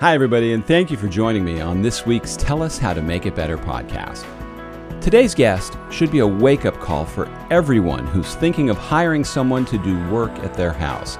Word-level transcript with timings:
Hi, 0.00 0.12
everybody, 0.12 0.54
and 0.54 0.66
thank 0.66 0.90
you 0.90 0.96
for 0.96 1.06
joining 1.06 1.44
me 1.44 1.60
on 1.60 1.80
this 1.80 2.04
week's 2.04 2.36
Tell 2.36 2.64
Us 2.64 2.78
How 2.78 2.92
to 2.94 3.00
Make 3.00 3.26
It 3.26 3.36
Better 3.36 3.56
podcast. 3.56 4.26
Today's 5.00 5.36
guest 5.36 5.78
should 5.88 6.10
be 6.10 6.18
a 6.18 6.26
wake 6.26 6.66
up 6.66 6.80
call 6.80 7.06
for 7.06 7.28
everyone 7.52 8.04
who's 8.08 8.34
thinking 8.34 8.70
of 8.70 8.76
hiring 8.76 9.22
someone 9.22 9.64
to 9.66 9.78
do 9.78 9.96
work 10.10 10.32
at 10.40 10.52
their 10.52 10.72
house. 10.72 11.16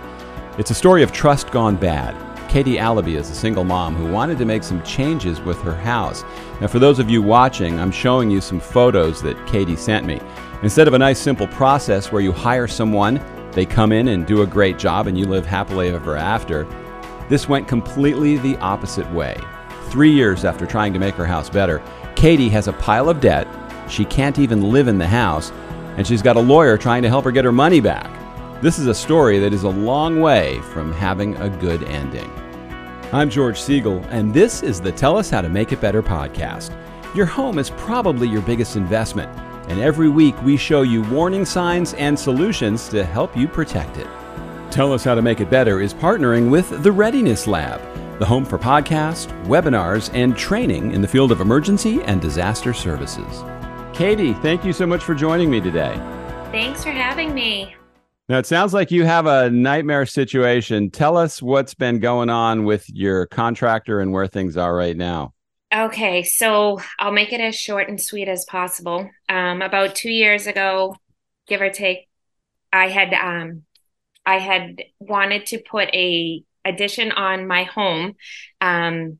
It's 0.58 0.72
a 0.72 0.74
story 0.74 1.04
of 1.04 1.12
trust 1.12 1.52
gone 1.52 1.76
bad. 1.76 2.16
Katie 2.50 2.74
Allaby 2.74 3.14
is 3.14 3.30
a 3.30 3.34
single 3.34 3.62
mom 3.62 3.94
who 3.94 4.10
wanted 4.10 4.38
to 4.38 4.44
make 4.44 4.64
some 4.64 4.82
changes 4.82 5.40
with 5.40 5.60
her 5.62 5.76
house. 5.76 6.24
Now, 6.60 6.66
for 6.66 6.80
those 6.80 6.98
of 6.98 7.08
you 7.08 7.22
watching, 7.22 7.78
I'm 7.78 7.92
showing 7.92 8.28
you 8.28 8.40
some 8.40 8.58
photos 8.58 9.22
that 9.22 9.46
Katie 9.46 9.76
sent 9.76 10.04
me. 10.04 10.20
Instead 10.64 10.88
of 10.88 10.94
a 10.94 10.98
nice 10.98 11.20
simple 11.20 11.46
process 11.46 12.10
where 12.10 12.22
you 12.22 12.32
hire 12.32 12.66
someone, 12.66 13.24
they 13.52 13.66
come 13.66 13.92
in 13.92 14.08
and 14.08 14.26
do 14.26 14.42
a 14.42 14.46
great 14.46 14.78
job, 14.80 15.06
and 15.06 15.16
you 15.16 15.26
live 15.26 15.46
happily 15.46 15.90
ever 15.90 16.16
after, 16.16 16.66
this 17.28 17.48
went 17.48 17.68
completely 17.68 18.36
the 18.36 18.56
opposite 18.58 19.10
way. 19.12 19.36
Three 19.90 20.12
years 20.12 20.44
after 20.44 20.66
trying 20.66 20.92
to 20.92 20.98
make 20.98 21.14
her 21.14 21.26
house 21.26 21.48
better, 21.48 21.82
Katie 22.16 22.48
has 22.50 22.68
a 22.68 22.72
pile 22.72 23.08
of 23.08 23.20
debt. 23.20 23.46
She 23.88 24.04
can't 24.04 24.38
even 24.38 24.70
live 24.70 24.88
in 24.88 24.98
the 24.98 25.06
house, 25.06 25.52
and 25.96 26.06
she's 26.06 26.22
got 26.22 26.36
a 26.36 26.40
lawyer 26.40 26.76
trying 26.76 27.02
to 27.02 27.08
help 27.08 27.24
her 27.24 27.32
get 27.32 27.44
her 27.44 27.52
money 27.52 27.80
back. 27.80 28.10
This 28.62 28.78
is 28.78 28.86
a 28.86 28.94
story 28.94 29.38
that 29.38 29.52
is 29.52 29.64
a 29.64 29.68
long 29.68 30.20
way 30.20 30.60
from 30.72 30.92
having 30.92 31.36
a 31.36 31.48
good 31.48 31.82
ending. 31.84 32.30
I'm 33.12 33.30
George 33.30 33.60
Siegal, 33.60 34.04
and 34.10 34.32
this 34.32 34.62
is 34.62 34.80
the 34.80 34.90
Tell 34.90 35.16
Us 35.16 35.30
How 35.30 35.40
to 35.40 35.48
Make 35.48 35.72
It 35.72 35.80
Better 35.80 36.02
podcast. 36.02 36.74
Your 37.14 37.26
home 37.26 37.58
is 37.58 37.70
probably 37.70 38.26
your 38.26 38.42
biggest 38.42 38.74
investment, 38.74 39.30
and 39.68 39.78
every 39.80 40.08
week 40.08 40.34
we 40.42 40.56
show 40.56 40.82
you 40.82 41.02
warning 41.04 41.44
signs 41.44 41.94
and 41.94 42.18
solutions 42.18 42.88
to 42.88 43.04
help 43.04 43.36
you 43.36 43.46
protect 43.46 43.98
it. 43.98 44.08
Tell 44.74 44.92
Us 44.92 45.04
How 45.04 45.14
to 45.14 45.22
Make 45.22 45.38
It 45.38 45.50
Better 45.50 45.80
is 45.80 45.94
partnering 45.94 46.50
with 46.50 46.82
the 46.82 46.90
Readiness 46.90 47.46
Lab, 47.46 47.80
the 48.18 48.26
home 48.26 48.44
for 48.44 48.58
podcasts, 48.58 49.28
webinars, 49.44 50.12
and 50.14 50.36
training 50.36 50.90
in 50.90 51.00
the 51.00 51.06
field 51.06 51.30
of 51.30 51.40
emergency 51.40 52.02
and 52.02 52.20
disaster 52.20 52.74
services. 52.74 53.44
Katie, 53.96 54.32
thank 54.32 54.64
you 54.64 54.72
so 54.72 54.84
much 54.84 55.04
for 55.04 55.14
joining 55.14 55.48
me 55.48 55.60
today. 55.60 55.94
Thanks 56.50 56.82
for 56.82 56.90
having 56.90 57.32
me. 57.32 57.76
Now, 58.28 58.38
it 58.38 58.46
sounds 58.46 58.74
like 58.74 58.90
you 58.90 59.04
have 59.04 59.26
a 59.26 59.48
nightmare 59.48 60.06
situation. 60.06 60.90
Tell 60.90 61.16
us 61.16 61.40
what's 61.40 61.74
been 61.74 62.00
going 62.00 62.28
on 62.28 62.64
with 62.64 62.84
your 62.90 63.26
contractor 63.26 64.00
and 64.00 64.12
where 64.12 64.26
things 64.26 64.56
are 64.56 64.74
right 64.74 64.96
now. 64.96 65.34
Okay, 65.72 66.24
so 66.24 66.80
I'll 66.98 67.12
make 67.12 67.32
it 67.32 67.40
as 67.40 67.54
short 67.54 67.88
and 67.88 68.02
sweet 68.02 68.26
as 68.26 68.44
possible. 68.46 69.08
Um, 69.28 69.62
about 69.62 69.94
two 69.94 70.10
years 70.10 70.48
ago, 70.48 70.96
give 71.46 71.60
or 71.60 71.70
take, 71.70 72.08
I 72.72 72.88
had 72.88 73.14
um, 73.14 73.62
I 74.26 74.38
had 74.38 74.82
wanted 74.98 75.46
to 75.46 75.58
put 75.58 75.88
a 75.94 76.42
addition 76.64 77.12
on 77.12 77.46
my 77.46 77.64
home, 77.64 78.14
um, 78.60 79.18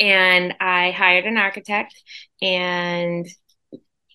and 0.00 0.54
I 0.60 0.90
hired 0.90 1.26
an 1.26 1.36
architect, 1.36 1.94
and 2.40 3.26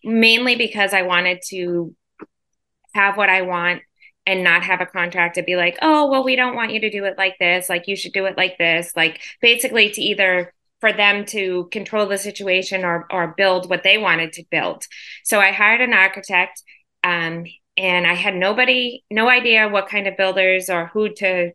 mainly 0.04 0.56
because 0.56 0.94
I 0.94 1.04
wanted 1.04 1.40
to 1.50 1.96
have 2.94 3.18
what 3.18 3.30
I 3.30 3.44
want 3.44 3.82
and 4.26 4.44
not 4.44 4.64
have 4.64 4.82
a 4.82 4.86
contract 4.86 5.36
to 5.36 5.44
be 5.44 5.56
like, 5.56 5.78
oh, 5.82 6.10
well, 6.10 6.24
we 6.24 6.36
don't 6.36 6.56
want 6.56 6.74
you 6.74 6.82
to 6.82 6.90
do 6.90 7.06
it 7.06 7.18
like 7.18 7.36
this. 7.40 7.70
Like, 7.70 7.88
you 7.88 7.96
should 7.96 8.12
do 8.12 8.26
it 8.26 8.36
like 8.36 8.58
this. 8.58 8.92
Like, 8.96 9.22
basically, 9.42 9.90
to 9.92 10.02
either 10.02 10.54
for 10.82 10.92
them 10.92 11.26
to 11.26 11.70
control 11.72 12.08
the 12.08 12.18
situation 12.18 12.84
or, 12.84 13.08
or 13.10 13.34
build 13.38 13.70
what 13.70 13.84
they 13.84 13.98
wanted 13.98 14.34
to 14.34 14.44
build. 14.52 14.84
So 15.24 15.40
I 15.40 15.52
hired 15.52 15.82
an 15.82 15.94
architect 15.94 16.62
um, 17.04 17.46
and 17.78 18.08
I 18.08 18.14
had 18.14 18.36
nobody, 18.36 19.04
no 19.12 19.30
idea 19.30 19.70
what 19.70 19.90
kind 19.90 20.08
of 20.08 20.18
builders 20.18 20.70
or 20.70 20.88
who 20.88 21.14
to, 21.16 21.52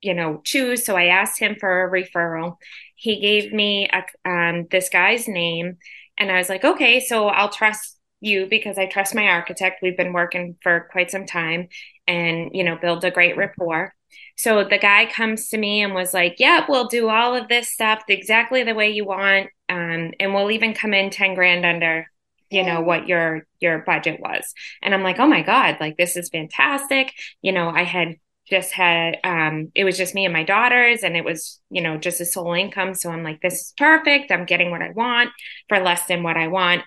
you 0.00 0.14
know, 0.14 0.40
choose. 0.44 0.84
So 0.84 0.96
I 0.96 1.06
asked 1.06 1.38
him 1.38 1.56
for 1.58 1.84
a 1.84 1.90
referral. 1.90 2.56
He 2.96 3.20
gave 3.20 3.52
me 3.52 3.88
a, 3.92 4.28
um, 4.28 4.66
this 4.70 4.88
guy's 4.88 5.26
name 5.28 5.78
and 6.16 6.30
I 6.30 6.38
was 6.38 6.48
like, 6.48 6.64
okay, 6.64 7.00
so 7.00 7.28
I'll 7.28 7.48
trust 7.50 7.98
you 8.20 8.46
because 8.46 8.78
I 8.78 8.86
trust 8.86 9.14
my 9.14 9.26
architect. 9.26 9.80
We've 9.82 9.96
been 9.96 10.12
working 10.12 10.56
for 10.62 10.88
quite 10.92 11.10
some 11.10 11.26
time 11.26 11.68
and, 12.06 12.50
you 12.54 12.64
know, 12.64 12.76
build 12.76 13.04
a 13.04 13.10
great 13.10 13.36
rapport. 13.36 13.92
So 14.36 14.64
the 14.64 14.78
guy 14.78 15.06
comes 15.06 15.48
to 15.48 15.58
me 15.58 15.82
and 15.82 15.94
was 15.94 16.14
like, 16.14 16.36
"Yep, 16.38 16.68
we'll 16.68 16.88
do 16.88 17.08
all 17.08 17.34
of 17.34 17.48
this 17.48 17.72
stuff 17.72 18.02
exactly 18.08 18.62
the 18.62 18.74
way 18.74 18.90
you 18.90 19.04
want, 19.04 19.48
um, 19.68 20.12
and 20.20 20.34
we'll 20.34 20.50
even 20.50 20.74
come 20.74 20.94
in 20.94 21.10
ten 21.10 21.34
grand 21.34 21.64
under, 21.64 22.06
you 22.50 22.64
know, 22.64 22.80
what 22.80 23.08
your 23.08 23.46
your 23.60 23.78
budget 23.78 24.20
was." 24.20 24.54
And 24.82 24.94
I'm 24.94 25.02
like, 25.02 25.18
"Oh 25.18 25.26
my 25.26 25.42
god, 25.42 25.78
like 25.80 25.96
this 25.96 26.16
is 26.16 26.28
fantastic!" 26.28 27.12
You 27.42 27.52
know, 27.52 27.68
I 27.68 27.84
had 27.84 28.16
just 28.48 28.72
had 28.72 29.18
um, 29.24 29.72
it 29.74 29.84
was 29.84 29.96
just 29.96 30.14
me 30.14 30.24
and 30.24 30.32
my 30.34 30.44
daughters, 30.44 31.02
and 31.02 31.16
it 31.16 31.24
was 31.24 31.60
you 31.70 31.82
know 31.82 31.96
just 31.98 32.20
a 32.20 32.26
sole 32.26 32.54
income. 32.54 32.94
So 32.94 33.10
I'm 33.10 33.22
like, 33.24 33.40
"This 33.40 33.54
is 33.54 33.74
perfect. 33.76 34.30
I'm 34.32 34.46
getting 34.46 34.70
what 34.70 34.82
I 34.82 34.90
want 34.90 35.30
for 35.68 35.80
less 35.80 36.06
than 36.06 36.22
what 36.22 36.36
I 36.36 36.48
want." 36.48 36.82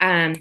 Um, 0.00 0.34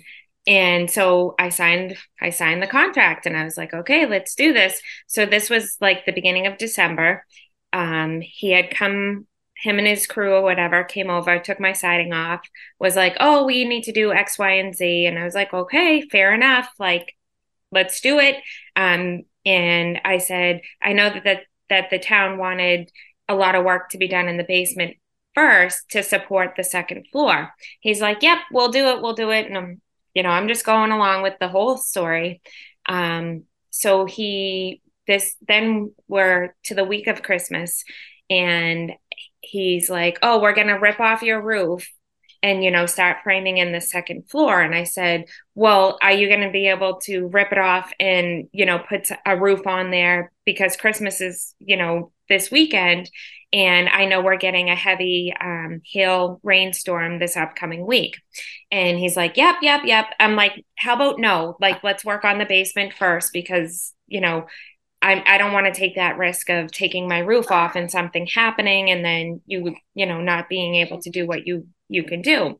and 0.48 0.90
so 0.90 1.36
i 1.38 1.50
signed 1.50 1.98
i 2.22 2.30
signed 2.30 2.64
the 2.64 2.68
contract 2.68 3.26
and 3.26 3.36
i 3.36 3.44
was 3.44 3.58
like 3.58 3.74
okay 3.74 4.06
let's 4.06 4.36
do 4.36 4.54
this 4.54 4.82
so 5.06 5.26
this 5.26 5.50
was 5.50 5.78
like 5.82 6.06
the 6.06 6.12
beginning 6.12 6.48
of 6.48 6.58
december 6.58 7.26
um, 7.72 8.22
he 8.22 8.50
had 8.50 8.72
come 8.72 9.28
him 9.62 9.78
and 9.78 9.88
his 9.88 10.08
crew 10.08 10.34
or 10.34 10.42
whatever 10.42 10.84
came 10.84 11.10
over 11.10 11.40
took 11.40 11.60
my 11.60 11.74
siding 11.74 12.14
off 12.14 12.42
was 12.80 12.96
like 12.96 13.16
oh 13.20 13.46
we 13.46 13.66
need 13.66 13.84
to 13.84 13.92
do 13.92 14.12
x 14.12 14.38
y 14.40 14.52
and 14.52 14.76
z. 14.76 15.06
And 15.06 15.20
i 15.20 15.24
was 15.24 15.36
like 15.36 15.54
okay 15.54 16.02
fair 16.10 16.34
enough 16.34 16.70
like 16.80 17.16
let's 17.72 18.02
do 18.02 18.20
it. 18.20 18.38
Um, 18.76 19.24
and 19.46 20.00
i 20.04 20.18
said 20.18 20.62
i 20.82 20.94
know 20.94 21.10
that, 21.10 21.24
that 21.24 21.42
that 21.70 21.90
the 21.90 22.00
town 22.00 22.38
wanted 22.38 22.92
a 23.28 23.36
lot 23.36 23.56
of 23.56 23.64
work 23.64 23.90
to 23.90 23.98
be 23.98 24.08
done 24.08 24.28
in 24.28 24.38
the 24.38 24.44
basement 24.44 24.98
first 25.36 25.90
to 25.92 26.04
support 26.04 26.54
the 26.58 26.64
second 26.64 27.06
floor. 27.12 27.52
He's 27.80 28.02
like 28.02 28.22
yep 28.24 28.40
we'll 28.52 28.72
do 28.72 28.88
it 28.88 29.02
we'll 29.02 29.14
do 29.14 29.32
it. 29.32 29.46
And 29.48 29.58
i'm 29.58 29.82
you 30.14 30.24
know, 30.24 30.30
I'm 30.30 30.48
just 30.48 30.66
going 30.66 30.92
along 30.92 31.24
with 31.24 31.36
the 31.40 31.48
whole 31.48 31.78
story. 31.78 32.42
Um, 32.88 33.44
so 33.70 34.06
he, 34.06 34.82
this, 35.08 35.36
then 35.48 35.94
we're 36.08 36.56
to 36.66 36.76
the 36.76 36.84
week 36.84 37.08
of 37.08 37.24
Christmas 37.24 37.84
and 38.30 38.92
he's 39.42 39.90
like, 39.90 40.20
Oh, 40.22 40.42
we're 40.42 40.56
going 40.56 40.68
to 40.68 40.74
rip 40.74 41.00
off 41.00 41.22
your 41.22 41.42
roof 41.42 41.88
and, 42.42 42.64
you 42.64 42.72
know, 42.72 42.86
start 42.86 43.18
framing 43.24 43.58
in 43.58 43.72
the 43.72 43.82
second 43.82 44.30
floor. 44.30 44.62
And 44.62 44.74
I 44.74 44.84
said, 44.84 45.26
Well, 45.56 45.98
are 46.02 46.12
you 46.12 46.28
going 46.28 46.42
to 46.42 46.52
be 46.52 46.68
able 46.68 47.00
to 47.02 47.28
rip 47.28 47.52
it 47.52 47.58
off 47.58 47.92
and, 48.00 48.48
you 48.52 48.66
know, 48.66 48.80
put 48.80 49.10
a 49.26 49.38
roof 49.38 49.68
on 49.68 49.92
there 49.92 50.32
because 50.46 50.78
Christmas 50.78 51.22
is, 51.22 51.54
you 51.60 51.78
know, 51.78 52.12
this 52.30 52.50
weekend? 52.50 53.10
And 53.52 53.90
I 53.90 54.06
know 54.06 54.22
we're 54.22 54.38
getting 54.38 54.70
a 54.70 54.76
heavy 54.76 55.34
um, 55.42 55.82
hail 55.84 56.40
rainstorm 56.44 57.18
this 57.18 57.36
upcoming 57.36 57.86
week. 57.86 58.22
And 58.72 58.98
he's 58.98 59.18
like, 59.18 59.38
Yep, 59.38 59.58
yep, 59.62 59.82
yep. 59.86 60.06
I'm 60.20 60.36
like, 60.36 60.66
How 60.78 60.96
about 60.96 61.20
no? 61.20 61.58
Like, 61.60 61.84
let's 61.84 62.06
work 62.06 62.24
on 62.24 62.38
the 62.38 62.46
basement 62.46 62.94
first 62.94 63.34
because, 63.34 63.94
you 64.08 64.22
know, 64.22 64.46
I, 65.02 65.24
I 65.26 65.38
don't 65.38 65.54
want 65.54 65.66
to 65.68 65.80
take 65.80 65.96
that 65.96 66.18
risk 66.18 66.50
of 66.50 66.72
taking 66.72 67.08
my 67.08 67.20
roof 67.20 67.52
off 67.52 67.76
and 67.76 67.90
something 67.90 68.28
happening 68.28 68.90
and 68.90 69.04
then 69.04 69.42
you 69.46 69.76
you 69.94 70.06
know 70.06 70.22
not 70.22 70.50
being 70.50 70.76
able 70.76 71.02
to 71.02 71.10
do 71.10 71.26
what 71.26 71.48
you 71.48 71.68
you 71.88 72.04
can 72.04 72.22
do. 72.22 72.60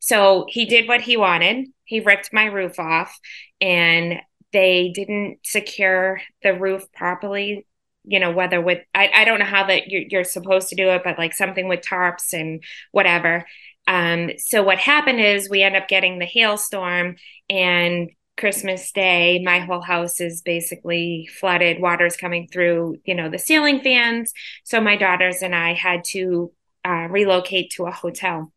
So 0.00 0.46
he 0.48 0.66
did 0.66 0.86
what 0.86 1.00
he 1.00 1.16
wanted. 1.16 1.68
He 1.84 2.00
ripped 2.00 2.32
my 2.32 2.44
roof 2.44 2.78
off 2.78 3.18
and 3.60 4.20
they 4.52 4.92
didn't 4.94 5.38
secure 5.44 6.20
the 6.42 6.54
roof 6.54 6.90
properly 6.92 7.66
you 8.04 8.18
know 8.18 8.30
whether 8.30 8.60
with 8.60 8.78
i, 8.94 9.10
I 9.14 9.24
don't 9.24 9.38
know 9.38 9.44
how 9.44 9.66
that 9.66 9.88
you're, 9.88 10.04
you're 10.08 10.24
supposed 10.24 10.70
to 10.70 10.76
do 10.76 10.88
it 10.88 11.02
but 11.04 11.18
like 11.18 11.34
something 11.34 11.68
with 11.68 11.80
tarps 11.80 12.32
and 12.32 12.62
whatever. 12.92 13.44
Um, 13.86 14.32
so 14.36 14.62
what 14.62 14.78
happened 14.78 15.20
is 15.20 15.48
we 15.48 15.62
end 15.62 15.74
up 15.74 15.88
getting 15.88 16.18
the 16.18 16.26
hailstorm 16.26 17.16
and 17.48 18.10
christmas 18.38 18.92
day 18.92 19.40
my 19.44 19.58
whole 19.58 19.80
house 19.80 20.20
is 20.20 20.42
basically 20.42 21.28
flooded 21.38 21.80
water's 21.80 22.16
coming 22.16 22.48
through 22.50 22.96
you 23.04 23.14
know 23.14 23.28
the 23.28 23.38
ceiling 23.38 23.80
fans 23.80 24.32
so 24.64 24.80
my 24.80 24.96
daughters 24.96 25.42
and 25.42 25.54
i 25.54 25.74
had 25.74 26.04
to 26.04 26.52
uh, 26.84 27.06
relocate 27.10 27.70
to 27.70 27.84
a 27.86 27.90
hotel 27.90 28.52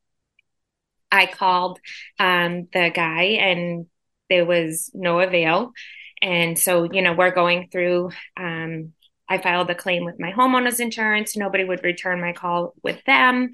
i 1.11 1.25
called 1.25 1.79
um, 2.19 2.67
the 2.73 2.91
guy 2.93 3.23
and 3.23 3.87
there 4.29 4.45
was 4.45 4.91
no 4.93 5.19
avail 5.19 5.71
and 6.21 6.57
so 6.57 6.83
you 6.91 7.01
know 7.01 7.13
we're 7.13 7.31
going 7.31 7.67
through 7.71 8.09
um, 8.37 8.93
I 9.31 9.37
filed 9.37 9.69
a 9.69 9.75
claim 9.75 10.03
with 10.03 10.19
my 10.19 10.33
homeowner's 10.33 10.81
insurance. 10.81 11.37
Nobody 11.37 11.63
would 11.63 11.85
return 11.85 12.19
my 12.19 12.33
call 12.33 12.73
with 12.83 13.01
them. 13.05 13.51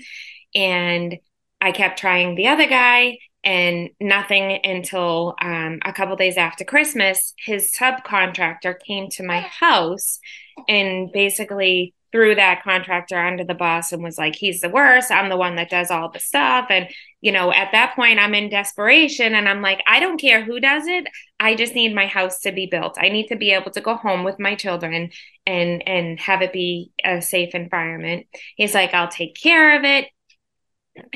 And 0.56 1.18
I 1.62 1.72
kept 1.72 2.00
trying 2.00 2.34
the 2.34 2.48
other 2.48 2.66
guy 2.66 3.20
and 3.44 3.90
nothing 4.00 4.60
until 4.64 5.36
um, 5.42 5.80
a 5.86 5.94
couple 5.94 6.16
days 6.16 6.38
after 6.38 6.66
Christmas. 6.66 7.34
His 7.38 7.74
subcontractor 7.78 8.80
came 8.80 9.10
to 9.12 9.24
my 9.24 9.40
house 9.40 10.20
and 10.68 11.12
basically 11.12 11.94
threw 12.12 12.36
that 12.36 12.64
contractor 12.64 13.18
under 13.18 13.44
the 13.44 13.54
bus 13.54 13.92
and 13.92 14.02
was 14.02 14.18
like, 14.18 14.36
he's 14.36 14.62
the 14.62 14.70
worst. 14.70 15.12
I'm 15.12 15.30
the 15.30 15.38
one 15.38 15.56
that 15.58 15.70
does 15.70 15.92
all 15.92 16.10
the 16.10 16.20
stuff. 16.20 16.68
And, 16.70 16.88
you 17.22 17.32
know, 17.32 17.52
at 17.52 17.72
that 17.74 17.96
point, 17.96 18.20
I'm 18.20 18.34
in 18.34 18.50
desperation 18.50 19.36
and 19.36 19.48
I'm 19.48 19.62
like, 19.62 19.84
I 19.88 20.00
don't 20.00 20.20
care 20.20 20.44
who 20.44 20.60
does 20.60 20.88
it. 20.88 21.06
I 21.40 21.56
just 21.56 21.76
need 21.76 21.94
my 21.94 22.08
house 22.08 22.40
to 22.42 22.52
be 22.52 22.66
built. 22.66 22.98
I 23.00 23.10
need 23.10 23.28
to 23.28 23.36
be 23.36 23.52
able 23.52 23.72
to 23.72 23.82
go 23.82 23.96
home 23.96 24.24
with 24.24 24.40
my 24.40 24.56
children 24.56 25.12
and 25.46 25.88
and 25.88 26.20
have 26.20 26.42
it 26.42 26.54
be 26.54 26.92
a 27.04 27.22
safe 27.22 27.54
environment. 27.54 28.28
He's 28.56 28.74
like, 28.74 28.94
I'll 28.94 29.10
take 29.10 29.36
care 29.36 29.78
of 29.78 29.84
it. 29.84 30.08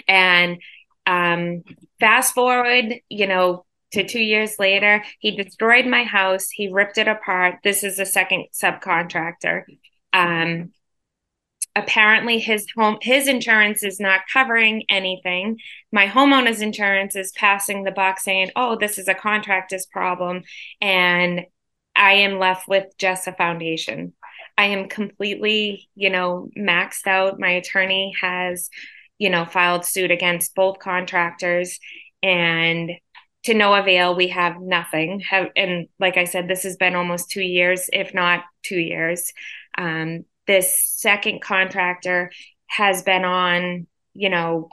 And 0.08 0.60
um, 1.06 1.64
fast 2.00 2.34
forward, 2.34 2.96
you 3.10 3.28
know, 3.28 3.66
to 3.92 4.06
two 4.06 4.22
years 4.22 4.58
later, 4.58 5.04
he 5.20 5.32
destroyed 5.32 5.86
my 5.86 6.04
house. 6.04 6.50
He 6.50 6.70
ripped 6.70 6.98
it 6.98 7.08
apart. 7.08 7.56
This 7.64 7.84
is 7.84 8.00
a 8.00 8.06
second 8.06 8.46
subcontractor. 8.54 9.64
Um, 10.14 10.72
apparently 11.76 12.40
his 12.40 12.68
home 12.76 12.98
his 13.02 13.28
insurance 13.28 13.84
is 13.84 14.00
not 14.00 14.22
covering 14.32 14.84
anything 14.90 15.58
my 15.92 16.06
homeowner's 16.06 16.62
insurance 16.62 17.16
is 17.16 17.32
passing 17.32 17.84
the 17.84 17.92
buck 17.92 18.20
saying 18.20 18.52
oh 18.56 18.76
this 18.78 18.98
is 18.98 19.08
a 19.08 19.14
contractor's 19.14 19.86
problem 19.86 20.44
and 20.82 21.42
i 21.96 22.14
am 22.14 22.40
left 22.40 22.68
with 22.68 22.86
just 22.98 23.28
a 23.28 23.32
foundation 23.32 24.12
i 24.58 24.66
am 24.66 24.90
completely 24.90 25.90
you 25.96 26.10
know 26.10 26.50
maxed 26.58 27.08
out 27.08 27.40
my 27.40 27.52
attorney 27.52 28.14
has 28.20 28.70
you 29.22 29.30
know 29.30 29.46
filed 29.46 29.86
suit 29.86 30.10
against 30.10 30.56
both 30.56 30.80
contractors. 30.80 31.80
And 32.24 32.92
to 33.44 33.54
no 33.54 33.76
avail 33.76 34.16
we 34.16 34.30
have 34.30 34.60
nothing. 34.60 35.20
Have, 35.30 35.50
and 35.56 35.88
like 36.00 36.18
i 36.18 36.26
said 36.26 36.48
this 36.48 36.64
has 36.64 36.76
been 36.76 36.96
almost 36.96 37.30
two 37.30 37.44
years 37.44 37.88
if 37.94 38.14
not 38.16 38.44
two 38.64 38.80
years. 38.80 39.32
Um, 39.78 40.26
this 40.48 40.76
second 40.98 41.42
contractor 41.42 42.32
has 42.66 43.04
been 43.04 43.24
on, 43.24 43.86
you 44.14 44.30
know, 44.30 44.70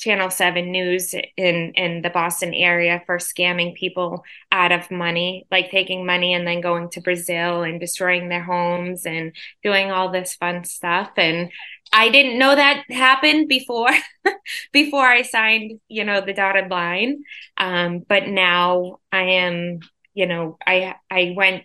Channel 0.00 0.30
7 0.30 0.72
News 0.72 1.14
in 1.36 1.72
in 1.74 2.02
the 2.02 2.10
Boston 2.10 2.54
area 2.54 3.02
for 3.06 3.18
scamming 3.18 3.74
people 3.74 4.24
out 4.50 4.72
of 4.72 4.90
money, 4.90 5.46
like 5.50 5.70
taking 5.70 6.06
money 6.06 6.34
and 6.34 6.46
then 6.46 6.60
going 6.60 6.88
to 6.90 7.00
Brazil 7.00 7.62
and 7.62 7.78
destroying 7.78 8.28
their 8.28 8.42
homes 8.42 9.06
and 9.06 9.32
doing 9.62 9.92
all 9.92 10.10
this 10.10 10.34
fun 10.34 10.64
stuff 10.64 11.10
and 11.16 11.50
I 11.92 12.08
didn't 12.08 12.38
know 12.38 12.54
that 12.54 12.84
happened 12.88 13.48
before 13.48 13.90
before 14.72 15.06
I 15.06 15.22
signed, 15.22 15.80
you 15.88 16.04
know, 16.04 16.20
the 16.20 16.32
dotted 16.32 16.70
line. 16.70 17.24
Um, 17.56 18.00
but 18.08 18.28
now 18.28 18.98
I 19.10 19.22
am, 19.22 19.80
you 20.14 20.26
know, 20.26 20.56
I 20.64 20.94
I 21.10 21.34
went 21.36 21.64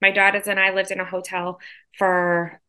my 0.00 0.10
daughters 0.10 0.48
and 0.48 0.58
I 0.58 0.74
lived 0.74 0.90
in 0.90 1.00
a 1.00 1.04
hotel 1.04 1.60
for 1.96 2.60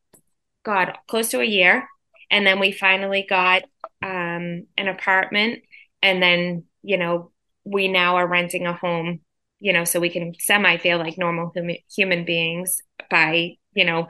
God, 0.63 0.97
close 1.07 1.29
to 1.29 1.41
a 1.41 1.45
year. 1.45 1.87
And 2.33 2.47
then 2.47 2.59
we 2.59 2.71
finally 2.71 3.27
got 3.29 3.61
um, 4.01 4.65
an 4.75 4.87
apartment. 4.87 5.61
And 6.01 6.21
then, 6.21 6.63
you 6.81 6.97
know, 6.97 7.31
we 7.63 7.87
now 7.87 8.15
are 8.15 8.27
renting 8.27 8.65
a 8.65 8.73
home, 8.73 9.19
you 9.59 9.71
know, 9.71 9.83
so 9.83 9.99
we 9.99 10.09
can 10.09 10.33
semi 10.39 10.77
feel 10.77 10.97
like 10.97 11.17
normal 11.17 11.51
hum- 11.55 11.77
human 11.95 12.25
beings 12.25 12.81
by, 13.11 13.57
you 13.75 13.85
know, 13.85 14.07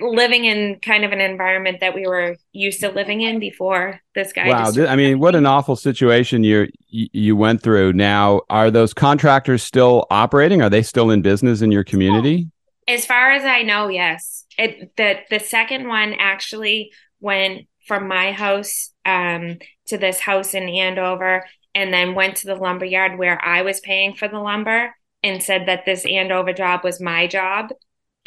living 0.00 0.44
in 0.44 0.80
kind 0.80 1.04
of 1.04 1.12
an 1.12 1.20
environment 1.20 1.78
that 1.80 1.94
we 1.94 2.04
were 2.04 2.36
used 2.52 2.80
to 2.80 2.90
living 2.90 3.20
in 3.20 3.38
before 3.38 4.00
this 4.16 4.32
guy. 4.32 4.48
Wow, 4.48 4.72
I 4.88 4.96
mean, 4.96 5.20
what 5.20 5.36
an 5.36 5.46
awful 5.46 5.76
situation 5.76 6.42
you 6.42 6.66
you 6.88 7.36
went 7.36 7.62
through. 7.62 7.92
Now, 7.92 8.40
are 8.50 8.72
those 8.72 8.92
contractors 8.92 9.62
still 9.62 10.06
operating? 10.10 10.62
Are 10.62 10.70
they 10.70 10.82
still 10.82 11.10
in 11.10 11.22
business 11.22 11.62
in 11.62 11.70
your 11.70 11.84
community? 11.84 12.48
As 12.88 13.06
far 13.06 13.30
as 13.30 13.44
I 13.44 13.62
know, 13.62 13.86
yes. 13.86 14.46
It 14.58 14.96
the 14.96 15.20
the 15.30 15.38
second 15.38 15.86
one 15.86 16.14
actually 16.18 16.90
went 17.22 17.66
from 17.86 18.08
my 18.08 18.32
house 18.32 18.92
um, 19.06 19.58
to 19.86 19.96
this 19.96 20.20
house 20.20 20.52
in 20.54 20.68
Andover, 20.68 21.46
and 21.74 21.92
then 21.92 22.14
went 22.14 22.36
to 22.36 22.46
the 22.46 22.54
lumber 22.54 22.84
yard 22.84 23.18
where 23.18 23.42
I 23.42 23.62
was 23.62 23.80
paying 23.80 24.14
for 24.14 24.28
the 24.28 24.38
lumber, 24.38 24.94
and 25.22 25.42
said 25.42 25.66
that 25.66 25.86
this 25.86 26.04
Andover 26.04 26.52
job 26.52 26.84
was 26.84 27.00
my 27.00 27.26
job, 27.26 27.70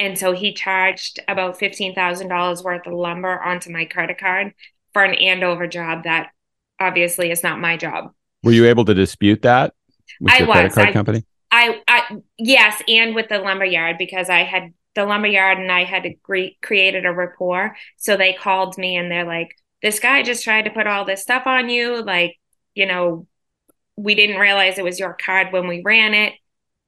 and 0.00 0.18
so 0.18 0.32
he 0.32 0.52
charged 0.52 1.20
about 1.28 1.58
fifteen 1.58 1.94
thousand 1.94 2.28
dollars 2.28 2.62
worth 2.64 2.86
of 2.86 2.92
lumber 2.92 3.40
onto 3.40 3.70
my 3.70 3.84
credit 3.84 4.18
card 4.18 4.52
for 4.92 5.04
an 5.04 5.14
Andover 5.14 5.66
job 5.66 6.04
that 6.04 6.30
obviously 6.80 7.30
is 7.30 7.42
not 7.42 7.60
my 7.60 7.76
job. 7.76 8.12
Were 8.42 8.52
you 8.52 8.66
able 8.66 8.84
to 8.86 8.94
dispute 8.94 9.42
that? 9.42 9.74
I 10.28 10.42
was. 10.42 10.54
Credit 10.54 10.72
card 10.72 10.88
I, 10.88 10.92
company? 10.92 11.24
I, 11.50 11.80
I 11.88 12.16
yes, 12.38 12.82
and 12.88 13.14
with 13.14 13.28
the 13.28 13.38
lumber 13.38 13.64
yard 13.64 13.96
because 13.98 14.28
I 14.28 14.42
had 14.42 14.72
the 14.96 15.04
lumber 15.06 15.28
yard 15.28 15.58
and 15.58 15.70
I 15.70 15.84
had 15.84 16.04
agree, 16.06 16.58
created 16.62 17.06
a 17.06 17.12
rapport. 17.12 17.76
So 17.98 18.16
they 18.16 18.32
called 18.32 18.76
me 18.78 18.96
and 18.96 19.10
they're 19.12 19.26
like, 19.26 19.56
"This 19.82 20.00
guy 20.00 20.22
just 20.24 20.42
tried 20.44 20.62
to 20.64 20.70
put 20.72 20.88
all 20.88 21.04
this 21.04 21.22
stuff 21.22 21.46
on 21.46 21.68
you. 21.68 22.02
Like, 22.02 22.36
you 22.74 22.86
know, 22.86 23.28
we 23.96 24.14
didn't 24.16 24.40
realize 24.40 24.78
it 24.78 24.84
was 24.84 24.98
your 25.00 25.14
card 25.14 25.52
when 25.52 25.68
we 25.68 25.82
ran 25.84 26.14
it. 26.14 26.34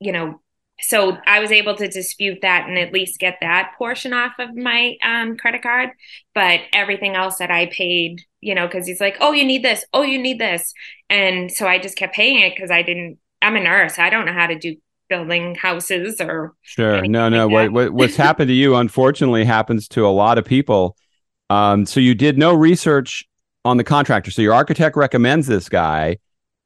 You 0.01 0.13
know, 0.13 0.41
so 0.81 1.19
I 1.27 1.41
was 1.41 1.53
able 1.53 1.77
to 1.77 1.89
dispute 1.89 2.41
that 2.43 2.69
and 2.69 2.79
at 2.79 2.93
least 2.93 3.19
get 3.21 3.39
that 3.41 3.75
portion 3.79 4.13
off 4.13 4.33
of 4.39 4.55
my 4.57 4.97
um, 5.05 5.37
credit 5.37 5.63
card. 5.63 5.91
But 6.35 6.61
everything 6.73 7.15
else 7.17 7.39
that 7.39 7.51
I 7.51 7.67
paid, 7.67 8.23
you 8.41 8.55
know, 8.55 8.67
because 8.67 8.87
he's 8.87 9.01
like, 9.01 9.19
"Oh, 9.21 9.33
you 9.33 9.45
need 9.45 9.63
this. 9.65 9.85
Oh, 9.93 10.03
you 10.03 10.19
need 10.21 10.41
this," 10.41 10.73
and 11.11 11.51
so 11.53 11.67
I 11.67 11.79
just 11.79 11.97
kept 11.97 12.15
paying 12.15 12.41
it 12.41 12.55
because 12.55 12.71
I 12.71 12.83
didn't 12.83 13.19
I'm 13.43 13.57
a 13.57 13.61
nurse. 13.61 13.99
I 13.99 14.11
don't 14.11 14.27
know 14.27 14.33
how 14.33 14.47
to 14.47 14.59
do 14.59 14.77
building 15.09 15.55
houses 15.55 16.21
or 16.21 16.55
sure. 16.63 17.03
No, 17.07 17.29
no. 17.29 17.47
Like 17.47 17.71
what, 17.71 17.73
what, 17.73 17.93
what's 17.93 18.17
happened 18.17 18.49
to 18.49 18.55
you, 18.55 18.77
unfortunately, 18.77 19.45
happens 19.45 19.89
to 19.89 20.07
a 20.07 20.11
lot 20.11 20.39
of 20.39 20.45
people. 20.45 20.97
Um, 21.51 21.87
so 21.87 22.01
you 22.01 22.15
did 22.15 22.39
no 22.39 22.55
research 22.55 23.27
on 23.65 23.77
the 23.77 23.85
contractor. 23.85 24.31
So 24.31 24.43
your 24.43 24.55
architect 24.55 24.97
recommends 24.97 25.47
this 25.47 25.69
guy. 25.69 26.19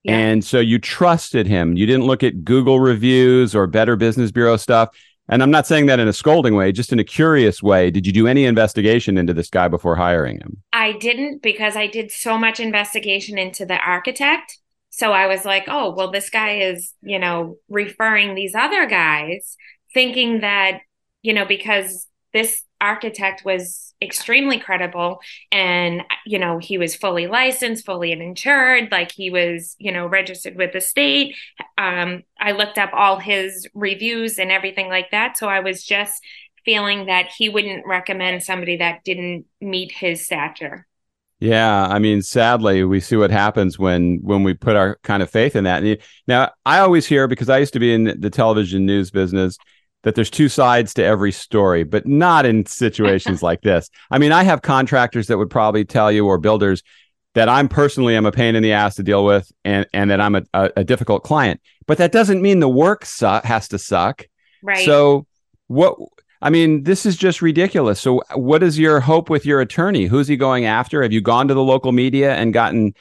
Yeah. 0.03 0.17
And 0.17 0.45
so 0.45 0.59
you 0.59 0.79
trusted 0.79 1.47
him. 1.47 1.77
You 1.77 1.87
didn't 1.87 2.07
look 2.07 2.23
at 2.23 2.45
Google 2.45 2.81
reviews 2.81 3.55
or 3.55 3.67
Better 3.67 3.95
Business 3.97 4.33
Bureau 4.33 4.57
stuff. 4.57 4.89
And 5.29 5.43
I'm 5.43 5.51
not 5.53 5.67
saying 5.67 5.87
that 5.87 6.01
in 6.01 6.09
a 6.09 6.13
scolding 6.13 6.57
way, 6.57 6.73
just 6.73 6.93
in 6.93 6.99
a 6.99 7.05
curious 7.05 7.63
way. 7.63 7.91
Did 7.91 8.07
you 8.07 8.13
do 8.13 8.27
any 8.27 8.45
investigation 8.45 9.17
into 9.17 9.33
this 9.33 9.49
guy 9.49 9.69
before 9.69 9.95
hiring 9.95 10.39
him? 10.39 10.63
I 10.73 10.93
didn't 10.93 11.43
because 11.43 11.77
I 11.77 11.87
did 11.87 12.11
so 12.11 12.37
much 12.37 12.59
investigation 12.59 13.39
into 13.39 13.65
the 13.65 13.79
architect 13.79 14.59
so 14.93 15.11
I 15.11 15.27
was 15.27 15.47
like, 15.47 15.65
oh, 15.69 15.95
well, 15.95 16.11
this 16.11 16.29
guy 16.29 16.59
is, 16.59 16.93
you 17.01 17.19
know, 17.19 17.57
referring 17.71 18.35
these 18.35 18.55
other 18.55 18.87
guys, 18.87 19.57
thinking 19.95 20.43
that, 20.43 20.81
you 21.23 21.33
know, 21.33 21.47
because 21.47 22.07
this 22.35 22.63
architect 22.79 23.43
was 23.43 23.95
extremely 24.03 24.59
credible 24.59 25.21
and, 25.51 26.03
you 26.27 26.39
know, 26.39 26.59
he 26.59 26.77
was 26.77 26.95
fully 26.95 27.27
licensed, 27.27 27.87
fully 27.87 28.13
insured, 28.13 28.93
like 28.93 29.13
he 29.13 29.31
was, 29.31 29.77
you 29.79 29.93
know, 29.93 30.07
registered 30.07 30.57
with 30.57 30.75
the 30.75 30.81
state. 30.81 31.37
Um, 31.79 32.23
I 32.39 32.53
looked 32.53 32.77
up 32.77 32.91
all 32.93 33.19
his 33.19 33.67
reviews 33.73 34.39
and 34.39 34.53
everything 34.53 34.89
like 34.89 35.11
that. 35.13 35.39
So 35.39 35.49
I 35.49 35.61
was 35.61 35.85
just 35.85 36.23
feeling 36.67 37.07
that 37.07 37.29
he 37.37 37.49
wouldn't 37.49 37.87
recommend 37.87 38.43
somebody 38.43 38.77
that 38.77 39.05
didn't 39.05 39.47
meet 39.59 39.91
his 39.91 40.27
stature. 40.27 40.87
Yeah, 41.43 41.89
I 41.89 41.99
mean, 41.99 42.23
sadly, 42.23 42.85
we 42.85 43.01
see 43.01 43.17
what 43.17 43.33
happens 43.33 43.77
when 43.77 44.21
when 44.23 44.45
we 44.45 44.55
put 44.55 44.77
our 44.77 45.01
kind 45.03 45.25
of 45.25 45.29
faith 45.29 45.57
in 45.57 45.65
that. 45.65 45.83
Now, 46.29 46.53
I 46.65 46.79
always 46.79 47.05
hear 47.05 47.27
because 47.27 47.49
I 47.49 47.59
used 47.59 47.73
to 47.73 47.81
be 47.81 47.93
in 47.93 48.21
the 48.21 48.31
television 48.31 48.87
news 48.87 49.11
business 49.11 49.59
that 50.05 50.15
there's 50.15 50.31
two 50.31 50.49
sides 50.49 50.95
to 50.95 51.05
every 51.05 51.33
story, 51.33 51.83
but 51.83 52.07
not 52.07 52.47
in 52.47 52.65
situations 52.67 53.43
like 53.49 53.63
this. 53.63 53.91
I 54.09 54.19
mean, 54.19 54.31
I 54.31 54.45
have 54.45 54.63
contractors 54.63 55.27
that 55.27 55.37
would 55.37 55.51
probably 55.51 55.85
tell 55.85 56.13
you 56.13 56.29
or 56.29 56.39
builders 56.39 56.85
that 57.35 57.49
I'm 57.49 57.69
personally 57.69 58.15
am 58.15 58.25
a 58.25 58.31
pain 58.31 58.55
in 58.55 58.63
the 58.63 58.71
ass 58.71 58.95
to 58.95 59.03
deal 59.03 59.25
with 59.25 59.51
and 59.65 59.85
and 59.93 60.13
that 60.13 60.21
I'm 60.21 60.37
a, 60.37 60.43
a, 60.55 60.71
a 60.77 60.85
difficult 60.85 61.25
client. 61.25 61.61
But 61.89 61.99
that 61.99 62.13
doesn't 62.13 62.41
mean 62.41 62.61
the 62.61 62.69
work 62.69 63.05
su- 63.05 63.41
has 63.43 63.67
to 63.69 63.81
suck. 63.81 64.29
Right. 64.63 64.87
So 64.87 65.27
what 65.67 65.99
I 66.43 66.51
mean, 66.51 66.83
this 66.83 67.07
is 67.07 67.17
just 67.17 67.41
ridiculous. 67.41 68.01
So, 68.01 68.21
what 68.35 68.65
is 68.65 68.77
your 68.79 68.99
hope 68.99 69.31
with 69.31 69.47
your 69.47 69.61
attorney? 69.61 70.07
Who's 70.07 70.27
he 70.27 70.37
going 70.37 70.65
after? 70.65 71.03
Have 71.03 71.13
you 71.13 71.21
gone 71.21 71.47
to 71.49 71.55
the 71.55 71.63
local 71.63 71.93
media 71.93 72.35
and 72.35 72.53
gotten 72.53 72.95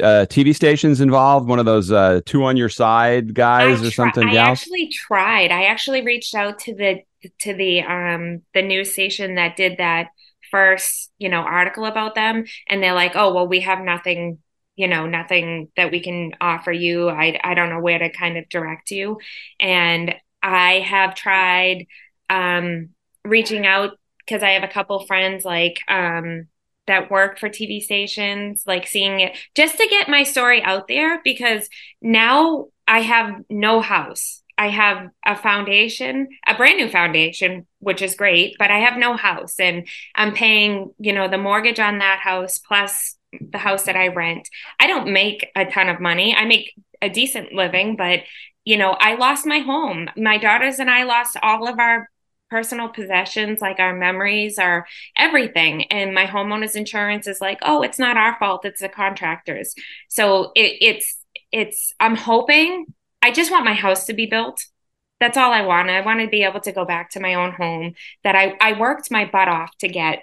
uh, 0.00 0.24
TV 0.30 0.54
stations 0.54 1.02
involved? 1.02 1.46
One 1.46 1.58
of 1.58 1.66
those 1.66 1.92
uh, 1.92 2.22
two 2.24 2.42
on 2.44 2.56
your 2.56 2.70
side 2.70 3.34
guys 3.34 3.82
or 3.82 3.90
something? 3.90 4.26
I 4.26 4.36
actually 4.36 4.88
tried. 4.88 5.50
I 5.52 5.64
actually 5.64 6.02
reached 6.02 6.34
out 6.34 6.58
to 6.60 6.74
the 6.74 7.02
to 7.40 7.54
the 7.54 7.82
um 7.82 8.42
the 8.54 8.62
news 8.62 8.92
station 8.92 9.34
that 9.34 9.56
did 9.56 9.76
that 9.76 10.08
first, 10.50 11.10
you 11.18 11.28
know, 11.28 11.40
article 11.40 11.84
about 11.84 12.14
them, 12.14 12.46
and 12.66 12.82
they're 12.82 12.94
like, 12.94 13.12
"Oh, 13.14 13.34
well, 13.34 13.46
we 13.46 13.60
have 13.60 13.80
nothing." 13.80 14.38
You 14.78 14.88
know, 14.88 15.06
nothing 15.06 15.70
that 15.78 15.90
we 15.90 16.00
can 16.00 16.32
offer 16.38 16.70
you. 16.70 17.08
I, 17.08 17.40
I 17.42 17.54
don't 17.54 17.70
know 17.70 17.80
where 17.80 17.98
to 17.98 18.10
kind 18.10 18.36
of 18.36 18.46
direct 18.50 18.90
you. 18.90 19.16
And 19.58 20.14
I 20.42 20.80
have 20.80 21.14
tried 21.14 21.86
um, 22.30 22.90
reaching 23.24 23.66
out 23.66 23.98
because 24.18 24.42
I 24.42 24.50
have 24.50 24.64
a 24.64 24.72
couple 24.72 25.06
friends 25.06 25.44
like 25.44 25.78
um, 25.88 26.48
that 26.86 27.10
work 27.10 27.38
for 27.38 27.48
TV 27.48 27.80
stations, 27.80 28.64
like 28.66 28.86
seeing 28.86 29.20
it 29.20 29.36
just 29.54 29.78
to 29.78 29.86
get 29.88 30.08
my 30.08 30.22
story 30.22 30.62
out 30.62 30.88
there 30.88 31.20
because 31.22 31.68
now 32.00 32.66
I 32.86 33.00
have 33.00 33.42
no 33.50 33.80
house. 33.80 34.42
I 34.58 34.68
have 34.70 35.10
a 35.24 35.36
foundation, 35.36 36.28
a 36.46 36.54
brand 36.54 36.78
new 36.78 36.88
foundation, 36.88 37.66
which 37.80 38.00
is 38.00 38.14
great, 38.14 38.56
but 38.58 38.70
I 38.70 38.78
have 38.78 38.98
no 38.98 39.14
house 39.16 39.60
and 39.60 39.86
I'm 40.14 40.32
paying, 40.32 40.94
you 40.98 41.12
know, 41.12 41.28
the 41.28 41.36
mortgage 41.36 41.78
on 41.78 41.98
that 41.98 42.20
house 42.20 42.58
plus 42.58 43.16
the 43.38 43.58
house 43.58 43.82
that 43.82 43.96
I 43.96 44.08
rent. 44.08 44.48
I 44.80 44.86
don't 44.86 45.12
make 45.12 45.50
a 45.54 45.66
ton 45.66 45.90
of 45.90 46.00
money. 46.00 46.34
I 46.34 46.46
make 46.46 46.72
a 47.02 47.10
decent 47.10 47.52
living, 47.52 47.96
but 47.96 48.20
you 48.64 48.76
know, 48.76 48.96
I 48.98 49.14
lost 49.14 49.46
my 49.46 49.60
home. 49.60 50.08
My 50.16 50.38
daughters 50.38 50.78
and 50.78 50.90
I 50.90 51.04
lost 51.04 51.36
all 51.42 51.68
of 51.68 51.78
our 51.78 52.08
personal 52.50 52.88
possessions, 52.88 53.60
like 53.60 53.78
our 53.80 53.94
memories, 53.94 54.58
our 54.58 54.86
everything. 55.16 55.84
And 55.84 56.14
my 56.14 56.26
homeowner's 56.26 56.76
insurance 56.76 57.26
is 57.26 57.40
like, 57.40 57.58
oh, 57.62 57.82
it's 57.82 57.98
not 57.98 58.16
our 58.16 58.36
fault, 58.38 58.64
it's 58.64 58.80
the 58.80 58.88
contractors. 58.88 59.74
So 60.08 60.52
it, 60.54 60.76
it's 60.80 61.18
it's 61.52 61.94
I'm 62.00 62.16
hoping 62.16 62.86
I 63.22 63.32
just 63.32 63.50
want 63.50 63.64
my 63.64 63.74
house 63.74 64.06
to 64.06 64.12
be 64.14 64.26
built. 64.26 64.64
That's 65.20 65.38
all 65.38 65.52
I 65.52 65.62
want. 65.62 65.88
I 65.88 66.02
want 66.02 66.20
to 66.20 66.28
be 66.28 66.42
able 66.42 66.60
to 66.60 66.72
go 66.72 66.84
back 66.84 67.10
to 67.10 67.20
my 67.20 67.34
own 67.34 67.52
home 67.52 67.94
that 68.22 68.36
I, 68.36 68.54
I 68.60 68.78
worked 68.78 69.10
my 69.10 69.24
butt 69.24 69.48
off 69.48 69.70
to 69.78 69.88
get 69.88 70.20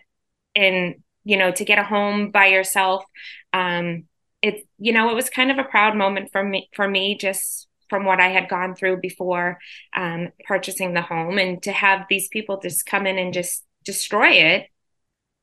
and 0.55 0.95
you 1.23 1.37
know 1.37 1.51
to 1.51 1.65
get 1.65 1.79
a 1.79 1.83
home 1.83 2.31
by 2.31 2.47
yourself 2.47 3.03
um 3.53 4.03
it 4.41 4.67
you 4.77 4.93
know 4.93 5.09
it 5.09 5.15
was 5.15 5.29
kind 5.29 5.51
of 5.51 5.57
a 5.57 5.63
proud 5.63 5.95
moment 5.95 6.29
for 6.31 6.43
me 6.43 6.69
for 6.73 6.87
me 6.87 7.17
just 7.17 7.67
from 7.93 8.05
what 8.05 8.19
I 8.19 8.29
had 8.29 8.49
gone 8.49 8.73
through 8.73 9.01
before 9.01 9.59
um, 9.95 10.29
purchasing 10.45 10.95
the 10.95 11.03
home, 11.03 11.37
and 11.37 11.61
to 11.61 11.71
have 11.71 12.07
these 12.09 12.27
people 12.27 12.59
just 12.59 12.87
come 12.87 13.05
in 13.05 13.19
and 13.19 13.31
just 13.31 13.63
destroy 13.83 14.29
it 14.29 14.67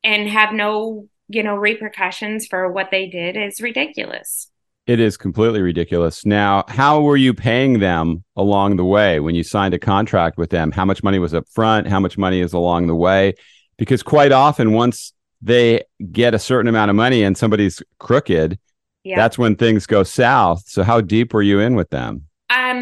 and 0.03 0.27
have 0.27 0.51
no 0.51 1.07
you 1.29 1.43
know 1.43 1.55
repercussions 1.55 2.47
for 2.47 2.69
what 2.69 2.91
they 2.91 3.07
did 3.07 3.37
is 3.37 3.61
ridiculous. 3.61 4.51
It 4.85 4.99
is 4.99 5.15
completely 5.15 5.61
ridiculous. 5.61 6.25
Now, 6.25 6.65
how 6.67 6.99
were 6.99 7.15
you 7.15 7.33
paying 7.33 7.79
them 7.79 8.25
along 8.35 8.75
the 8.75 8.83
way 8.83 9.21
when 9.21 9.33
you 9.33 9.43
signed 9.43 9.73
a 9.73 9.79
contract 9.79 10.37
with 10.37 10.49
them? 10.49 10.73
How 10.73 10.83
much 10.83 11.03
money 11.03 11.19
was 11.19 11.33
up 11.33 11.47
front? 11.47 11.87
How 11.87 12.01
much 12.01 12.17
money 12.17 12.41
is 12.41 12.51
along 12.51 12.87
the 12.87 12.95
way? 12.97 13.35
Because 13.77 14.03
quite 14.03 14.33
often, 14.33 14.73
once 14.73 15.13
they 15.41 15.85
get 16.11 16.33
a 16.33 16.39
certain 16.39 16.67
amount 16.67 16.89
of 16.89 16.97
money 16.97 17.23
and 17.23 17.37
somebody's 17.37 17.81
crooked, 17.99 18.59
yeah. 19.05 19.15
that's 19.15 19.37
when 19.37 19.55
things 19.55 19.85
go 19.85 20.03
south. 20.03 20.63
So, 20.67 20.83
how 20.83 20.99
deep 20.99 21.33
were 21.33 21.41
you 21.41 21.61
in 21.61 21.75
with 21.75 21.91
them? 21.91 22.27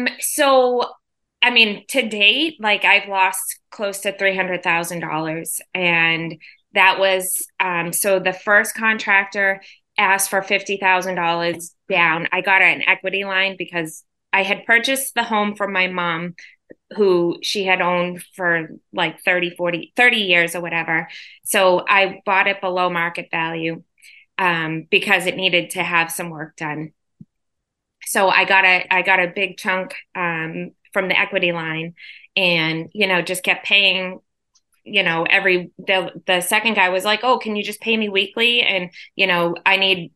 Um, 0.06 0.08
so 0.20 0.84
I 1.42 1.50
mean, 1.50 1.84
to 1.88 2.06
date, 2.06 2.56
like 2.60 2.84
I've 2.84 3.08
lost 3.08 3.60
close 3.70 4.00
to 4.00 4.16
three 4.16 4.36
hundred 4.36 4.62
thousand 4.62 5.00
dollars, 5.00 5.60
and 5.74 6.36
that 6.74 6.98
was 6.98 7.46
um. 7.58 7.92
So 7.92 8.18
the 8.18 8.32
first 8.32 8.74
contractor 8.74 9.62
asked 9.98 10.30
for 10.30 10.42
fifty 10.42 10.76
thousand 10.76 11.14
dollars 11.16 11.74
down. 11.88 12.28
I 12.32 12.40
got 12.42 12.62
an 12.62 12.82
equity 12.86 13.24
line 13.24 13.56
because 13.58 14.04
I 14.32 14.42
had 14.42 14.66
purchased 14.66 15.14
the 15.14 15.24
home 15.24 15.54
from 15.56 15.72
my 15.72 15.88
mom 15.88 16.34
who 16.96 17.38
she 17.42 17.64
had 17.64 17.80
owned 17.80 18.22
for 18.36 18.68
like 18.92 19.20
30 19.22 19.50
40 19.50 19.92
30 19.96 20.18
years 20.18 20.54
or 20.54 20.60
whatever 20.60 21.08
so 21.44 21.84
i 21.88 22.20
bought 22.26 22.46
it 22.46 22.60
below 22.60 22.90
market 22.90 23.28
value 23.30 23.82
um, 24.38 24.86
because 24.90 25.26
it 25.26 25.36
needed 25.36 25.70
to 25.70 25.82
have 25.82 26.10
some 26.10 26.30
work 26.30 26.56
done 26.56 26.92
so 28.10 28.28
I 28.28 28.44
got 28.44 28.64
a 28.64 28.84
I 28.90 29.02
got 29.02 29.20
a 29.20 29.28
big 29.28 29.56
chunk 29.56 29.94
um, 30.16 30.72
from 30.92 31.06
the 31.06 31.18
equity 31.18 31.52
line, 31.52 31.94
and 32.36 32.88
you 32.92 33.06
know 33.06 33.22
just 33.22 33.44
kept 33.44 33.64
paying. 33.64 34.18
You 34.84 35.04
know, 35.04 35.24
every 35.30 35.70
the 35.78 36.10
the 36.26 36.40
second 36.40 36.74
guy 36.74 36.88
was 36.88 37.04
like, 37.04 37.20
"Oh, 37.22 37.38
can 37.38 37.54
you 37.54 37.62
just 37.62 37.80
pay 37.80 37.96
me 37.96 38.08
weekly?" 38.08 38.62
And 38.62 38.90
you 39.14 39.28
know, 39.28 39.54
I 39.64 39.76
need 39.76 40.12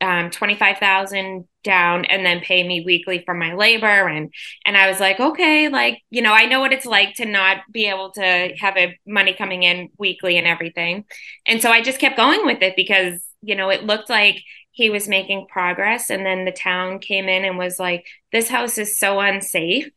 um, 0.00 0.30
twenty 0.30 0.54
five 0.54 0.78
thousand 0.78 1.46
down, 1.64 2.04
and 2.04 2.24
then 2.24 2.40
pay 2.40 2.62
me 2.66 2.84
weekly 2.86 3.22
for 3.24 3.34
my 3.34 3.54
labor. 3.54 4.08
And 4.08 4.32
and 4.64 4.76
I 4.76 4.88
was 4.88 5.00
like, 5.00 5.18
okay, 5.18 5.68
like 5.68 6.02
you 6.10 6.22
know, 6.22 6.32
I 6.32 6.46
know 6.46 6.60
what 6.60 6.72
it's 6.72 6.86
like 6.86 7.14
to 7.16 7.24
not 7.24 7.62
be 7.72 7.86
able 7.86 8.12
to 8.12 8.54
have 8.60 8.76
a 8.76 8.96
money 9.06 9.34
coming 9.34 9.64
in 9.64 9.88
weekly 9.98 10.38
and 10.38 10.46
everything. 10.46 11.04
And 11.46 11.60
so 11.60 11.70
I 11.72 11.82
just 11.82 11.98
kept 11.98 12.16
going 12.16 12.46
with 12.46 12.62
it 12.62 12.76
because 12.76 13.20
you 13.42 13.56
know 13.56 13.70
it 13.70 13.82
looked 13.84 14.08
like 14.08 14.40
he 14.74 14.90
was 14.90 15.08
making 15.08 15.46
progress. 15.48 16.10
And 16.10 16.26
then 16.26 16.44
the 16.44 16.52
town 16.52 16.98
came 16.98 17.28
in 17.28 17.44
and 17.44 17.56
was 17.56 17.78
like 17.78 18.06
this 18.32 18.48
house 18.48 18.76
is 18.76 18.98
so 18.98 19.20
unsafe 19.20 19.88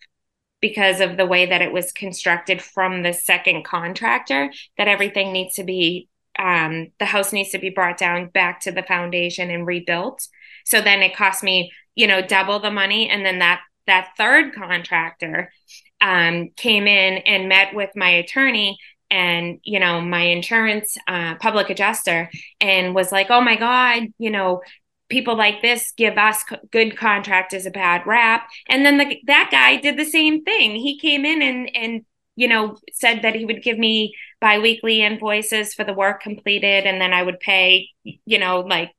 because 0.62 1.02
of 1.02 1.18
the 1.18 1.26
way 1.26 1.48
that 1.48 1.62
it 1.62 1.74
was 1.74 1.92
constructed 1.92 2.62
from 2.62 3.02
the 3.02 3.14
second 3.14 3.66
contractor 3.66 4.52
that 4.78 4.88
everything 4.88 5.34
needs 5.34 5.56
to 5.56 5.64
be 5.64 6.08
um, 6.40 6.92
the 7.00 7.06
house 7.06 7.34
needs 7.34 7.50
to 7.50 7.58
be 7.58 7.72
brought 7.72 7.98
down 7.98 8.30
back 8.30 8.62
to 8.62 8.72
the 8.72 8.84
foundation 8.84 9.50
and 9.50 9.66
rebuilt. 9.66 10.28
So 10.66 10.80
then 10.80 11.02
it 11.02 11.16
cost 11.16 11.44
me 11.44 11.72
you 11.96 12.06
know 12.06 12.22
double 12.22 12.60
the 12.60 12.72
money. 12.72 13.10
And 13.10 13.26
then 13.26 13.40
that 13.40 13.62
that 13.88 14.12
third 14.18 14.54
contractor 14.54 15.52
um, 16.00 16.52
came 16.56 16.88
in 16.88 17.18
and 17.24 17.50
met 17.50 17.74
with 17.74 17.90
my 17.96 18.10
attorney 18.10 18.78
and 19.10 19.60
you 19.64 19.80
know 19.80 20.02
my 20.02 20.22
insurance 20.22 20.98
uh, 21.08 21.36
public 21.36 21.70
adjuster 21.70 22.30
and 22.60 22.94
was 22.94 23.12
like 23.12 23.28
oh 23.30 23.42
my 23.42 23.56
god 23.56 24.04
you 24.18 24.30
know 24.30 24.62
people 25.10 25.38
like 25.38 25.62
this 25.62 25.94
give 25.96 26.18
us 26.18 26.44
co- 26.44 26.58
good 26.72 26.98
contractors 26.98 27.66
a 27.66 27.72
bad 27.72 28.06
rap. 28.06 28.46
And 28.68 28.86
then 28.86 28.98
the, 28.98 29.18
that 29.28 29.48
guy 29.50 29.78
did 29.78 29.96
the 29.98 30.04
same 30.04 30.44
thing. 30.44 30.76
He 30.76 31.00
came 31.00 31.26
in 31.26 31.42
and 31.42 31.76
and 31.76 32.06
you 32.36 32.48
know 32.48 32.78
said 32.92 33.22
that 33.22 33.36
he 33.36 33.46
would 33.46 33.64
give 33.64 33.78
me 33.80 34.14
biweekly 34.42 35.02
invoices 35.02 35.74
for 35.74 35.84
the 35.84 35.94
work 35.94 36.22
completed 36.22 36.86
and 36.86 37.02
then 37.02 37.12
i 37.12 37.24
would 37.24 37.40
pay 37.40 37.90
you 38.04 38.38
know 38.38 38.60
like 38.60 38.92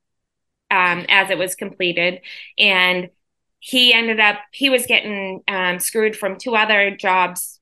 um, 0.71 1.05
as 1.09 1.29
it 1.29 1.37
was 1.37 1.55
completed. 1.55 2.21
And 2.57 3.09
he 3.59 3.93
ended 3.93 4.19
up 4.19 4.37
he 4.51 4.69
was 4.69 4.85
getting 4.85 5.41
um, 5.47 5.79
screwed 5.79 6.15
from 6.15 6.37
two 6.37 6.55
other 6.55 6.95
jobs 6.95 7.58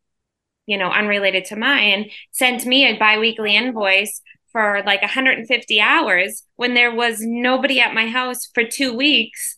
you 0.68 0.78
know, 0.78 0.92
unrelated 0.92 1.46
to 1.46 1.56
mine, 1.56 2.12
sent 2.32 2.66
me 2.66 2.86
a 2.86 3.00
biweekly 3.00 3.56
invoice 3.56 4.22
for 4.52 4.84
like 4.86 5.02
150 5.02 5.82
hours 5.82 6.44
when 6.56 6.74
there 6.74 6.94
was 6.94 7.22
nobody 7.22 7.80
at 7.80 7.94
my 7.94 8.08
house 8.08 8.48
for 8.54 8.64
two 8.64 8.96
weeks. 8.96 9.58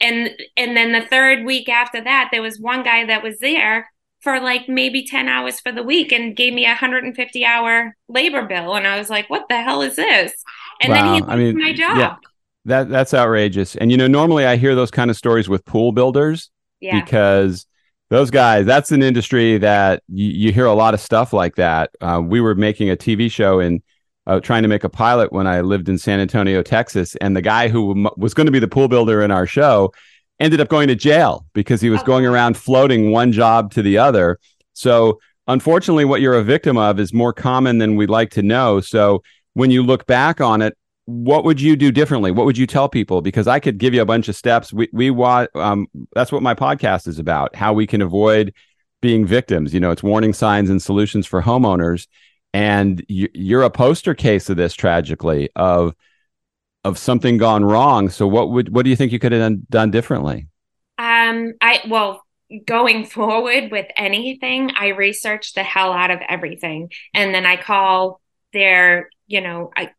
And 0.00 0.30
and 0.56 0.76
then 0.76 0.92
the 0.92 1.06
third 1.06 1.44
week 1.44 1.68
after 1.68 2.02
that, 2.02 2.28
there 2.30 2.42
was 2.42 2.60
one 2.60 2.82
guy 2.82 3.06
that 3.06 3.22
was 3.22 3.38
there 3.38 3.90
for 4.20 4.40
like 4.40 4.68
maybe 4.68 5.06
10 5.06 5.28
hours 5.28 5.60
for 5.60 5.70
the 5.70 5.82
week 5.82 6.10
and 6.10 6.34
gave 6.34 6.52
me 6.52 6.64
a 6.64 6.70
150 6.70 7.44
hour 7.44 7.94
labor 8.08 8.42
bill. 8.42 8.74
And 8.74 8.86
I 8.86 8.98
was 8.98 9.10
like, 9.10 9.30
what 9.30 9.44
the 9.48 9.62
hell 9.62 9.82
is 9.82 9.96
this? 9.96 10.32
And 10.80 10.92
wow. 10.92 11.12
then 11.12 11.14
he 11.14 11.30
I 11.30 11.36
mean, 11.36 11.58
my 11.58 11.72
job. 11.72 11.98
Yeah, 11.98 12.16
that 12.64 12.88
that's 12.88 13.14
outrageous. 13.14 13.76
And 13.76 13.90
you 13.90 13.96
know, 13.96 14.08
normally 14.08 14.46
I 14.46 14.56
hear 14.56 14.74
those 14.74 14.90
kind 14.90 15.10
of 15.10 15.16
stories 15.16 15.48
with 15.48 15.64
pool 15.64 15.92
builders 15.92 16.50
yeah. 16.80 17.00
because 17.00 17.66
those 18.10 18.30
guys 18.30 18.66
that's 18.66 18.92
an 18.92 19.02
industry 19.02 19.58
that 19.58 20.02
you, 20.08 20.28
you 20.28 20.52
hear 20.52 20.66
a 20.66 20.74
lot 20.74 20.94
of 20.94 21.00
stuff 21.00 21.32
like 21.32 21.56
that. 21.56 21.90
Uh, 22.00 22.20
we 22.24 22.40
were 22.40 22.54
making 22.54 22.90
a 22.90 22.96
tv 22.96 23.30
show 23.30 23.60
and 23.60 23.82
uh, 24.26 24.40
trying 24.40 24.62
to 24.62 24.68
make 24.68 24.84
a 24.84 24.88
pilot 24.88 25.32
when 25.32 25.46
i 25.46 25.60
lived 25.60 25.88
in 25.88 25.98
san 25.98 26.18
antonio 26.18 26.62
texas 26.62 27.14
and 27.16 27.36
the 27.36 27.42
guy 27.42 27.68
who 27.68 27.90
m- 27.90 28.12
was 28.16 28.32
going 28.32 28.46
to 28.46 28.52
be 28.52 28.58
the 28.58 28.68
pool 28.68 28.88
builder 28.88 29.22
in 29.22 29.30
our 29.30 29.46
show 29.46 29.92
ended 30.40 30.60
up 30.60 30.68
going 30.68 30.88
to 30.88 30.94
jail 30.94 31.46
because 31.52 31.80
he 31.80 31.90
was 31.90 32.00
oh. 32.02 32.04
going 32.04 32.26
around 32.26 32.56
floating 32.56 33.10
one 33.10 33.32
job 33.32 33.72
to 33.72 33.82
the 33.82 33.98
other. 33.98 34.38
So 34.72 35.20
unfortunately 35.46 36.04
what 36.04 36.20
you're 36.20 36.34
a 36.34 36.44
victim 36.44 36.76
of 36.76 36.98
is 36.98 37.12
more 37.12 37.32
common 37.32 37.78
than 37.78 37.96
we'd 37.96 38.10
like 38.10 38.30
to 38.30 38.42
know. 38.42 38.80
So 38.80 39.22
when 39.54 39.70
you 39.70 39.82
look 39.82 40.06
back 40.06 40.40
on 40.40 40.62
it 40.62 40.76
what 41.06 41.44
would 41.44 41.60
you 41.60 41.76
do 41.76 41.92
differently? 41.92 42.30
What 42.30 42.46
would 42.46 42.56
you 42.56 42.66
tell 42.66 42.88
people? 42.88 43.20
Because 43.20 43.46
I 43.46 43.60
could 43.60 43.78
give 43.78 43.92
you 43.92 44.00
a 44.00 44.06
bunch 44.06 44.28
of 44.28 44.36
steps. 44.36 44.72
We 44.72 44.88
we 44.92 45.10
want 45.10 45.54
um, 45.54 45.86
that's 46.14 46.32
what 46.32 46.42
my 46.42 46.54
podcast 46.54 47.06
is 47.06 47.18
about. 47.18 47.54
How 47.54 47.72
we 47.72 47.86
can 47.86 48.00
avoid 48.00 48.54
being 49.02 49.26
victims. 49.26 49.74
You 49.74 49.80
know, 49.80 49.90
it's 49.90 50.02
warning 50.02 50.32
signs 50.32 50.70
and 50.70 50.80
solutions 50.80 51.26
for 51.26 51.42
homeowners. 51.42 52.06
And 52.54 53.04
you, 53.08 53.28
you're 53.34 53.64
a 53.64 53.70
poster 53.70 54.14
case 54.14 54.48
of 54.48 54.56
this 54.56 54.72
tragically 54.74 55.50
of 55.56 55.94
of 56.84 56.98
something 56.98 57.36
gone 57.36 57.64
wrong. 57.64 58.08
So 58.08 58.26
what 58.26 58.50
would 58.50 58.74
what 58.74 58.84
do 58.84 58.90
you 58.90 58.96
think 58.96 59.12
you 59.12 59.18
could 59.18 59.32
have 59.32 59.40
done, 59.40 59.66
done 59.68 59.90
differently? 59.90 60.46
Um, 60.96 61.52
I 61.60 61.82
well, 61.88 62.24
going 62.66 63.04
forward 63.18 63.70
with 63.70 63.86
anything, 63.96 64.70
I 64.74 64.88
research 64.88 65.52
the 65.52 65.64
hell 65.64 65.92
out 65.92 66.10
of 66.10 66.20
everything, 66.26 66.90
and 67.12 67.34
then 67.34 67.44
I 67.44 67.56
call 67.56 68.22
their 68.54 69.10
you 69.26 69.42
know 69.42 69.70
I 69.76 69.90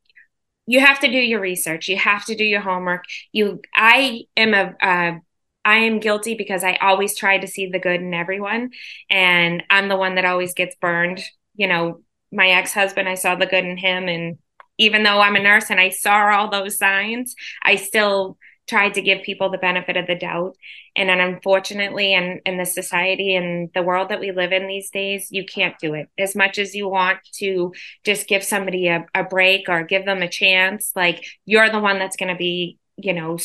you 0.67 0.79
have 0.79 0.99
to 0.99 1.07
do 1.07 1.17
your 1.17 1.39
research 1.39 1.87
you 1.87 1.97
have 1.97 2.25
to 2.25 2.35
do 2.35 2.43
your 2.43 2.61
homework 2.61 3.03
you 3.31 3.61
i 3.73 4.23
am 4.35 4.53
a 4.53 4.75
uh, 4.81 5.19
I 5.65 5.77
am 5.77 5.99
guilty 5.99 6.35
because 6.35 6.63
I 6.63 6.75
always 6.75 7.17
try 7.17 7.39
to 7.39 7.47
see 7.47 7.69
the 7.69 7.79
good 7.79 7.99
in 7.99 8.13
everyone. 8.13 8.69
And 9.09 9.63
I'm 9.71 9.89
the 9.89 9.97
one 9.97 10.15
that 10.15 10.23
always 10.23 10.53
gets 10.53 10.75
burned. 10.75 11.23
You 11.55 11.67
know, 11.67 12.01
my 12.31 12.49
ex 12.49 12.71
husband, 12.71 13.09
I 13.09 13.15
saw 13.15 13.35
the 13.35 13.47
good 13.47 13.65
in 13.65 13.75
him. 13.75 14.07
And 14.07 14.37
even 14.77 15.01
though 15.01 15.19
I'm 15.19 15.35
a 15.35 15.41
nurse 15.41 15.71
and 15.71 15.79
I 15.79 15.89
saw 15.89 16.29
all 16.29 16.51
those 16.51 16.77
signs, 16.77 17.33
I 17.63 17.77
still 17.77 18.37
tried 18.67 18.95
to 18.95 19.01
give 19.01 19.21
people 19.21 19.49
the 19.49 19.57
benefit 19.57 19.97
of 19.97 20.07
the 20.07 20.15
doubt. 20.15 20.55
And 20.95 21.09
then 21.09 21.19
unfortunately, 21.19 22.13
in, 22.13 22.41
in 22.45 22.57
the 22.57 22.65
society 22.65 23.35
and 23.35 23.69
the 23.73 23.83
world 23.83 24.09
that 24.09 24.19
we 24.19 24.31
live 24.31 24.51
in 24.51 24.67
these 24.67 24.89
days, 24.89 25.27
you 25.31 25.45
can't 25.45 25.77
do 25.79 25.93
it. 25.93 26.09
As 26.17 26.35
much 26.35 26.57
as 26.57 26.73
you 26.73 26.87
want 26.87 27.19
to 27.35 27.73
just 28.03 28.27
give 28.27 28.43
somebody 28.43 28.87
a, 28.87 29.05
a 29.13 29.23
break 29.23 29.69
or 29.69 29.83
give 29.83 30.05
them 30.05 30.21
a 30.21 30.29
chance, 30.29 30.91
like 30.95 31.25
you're 31.45 31.69
the 31.69 31.79
one 31.79 31.99
that's 31.99 32.17
going 32.17 32.31
to 32.31 32.37
be, 32.37 32.79
you 32.97 33.13
know, 33.13 33.37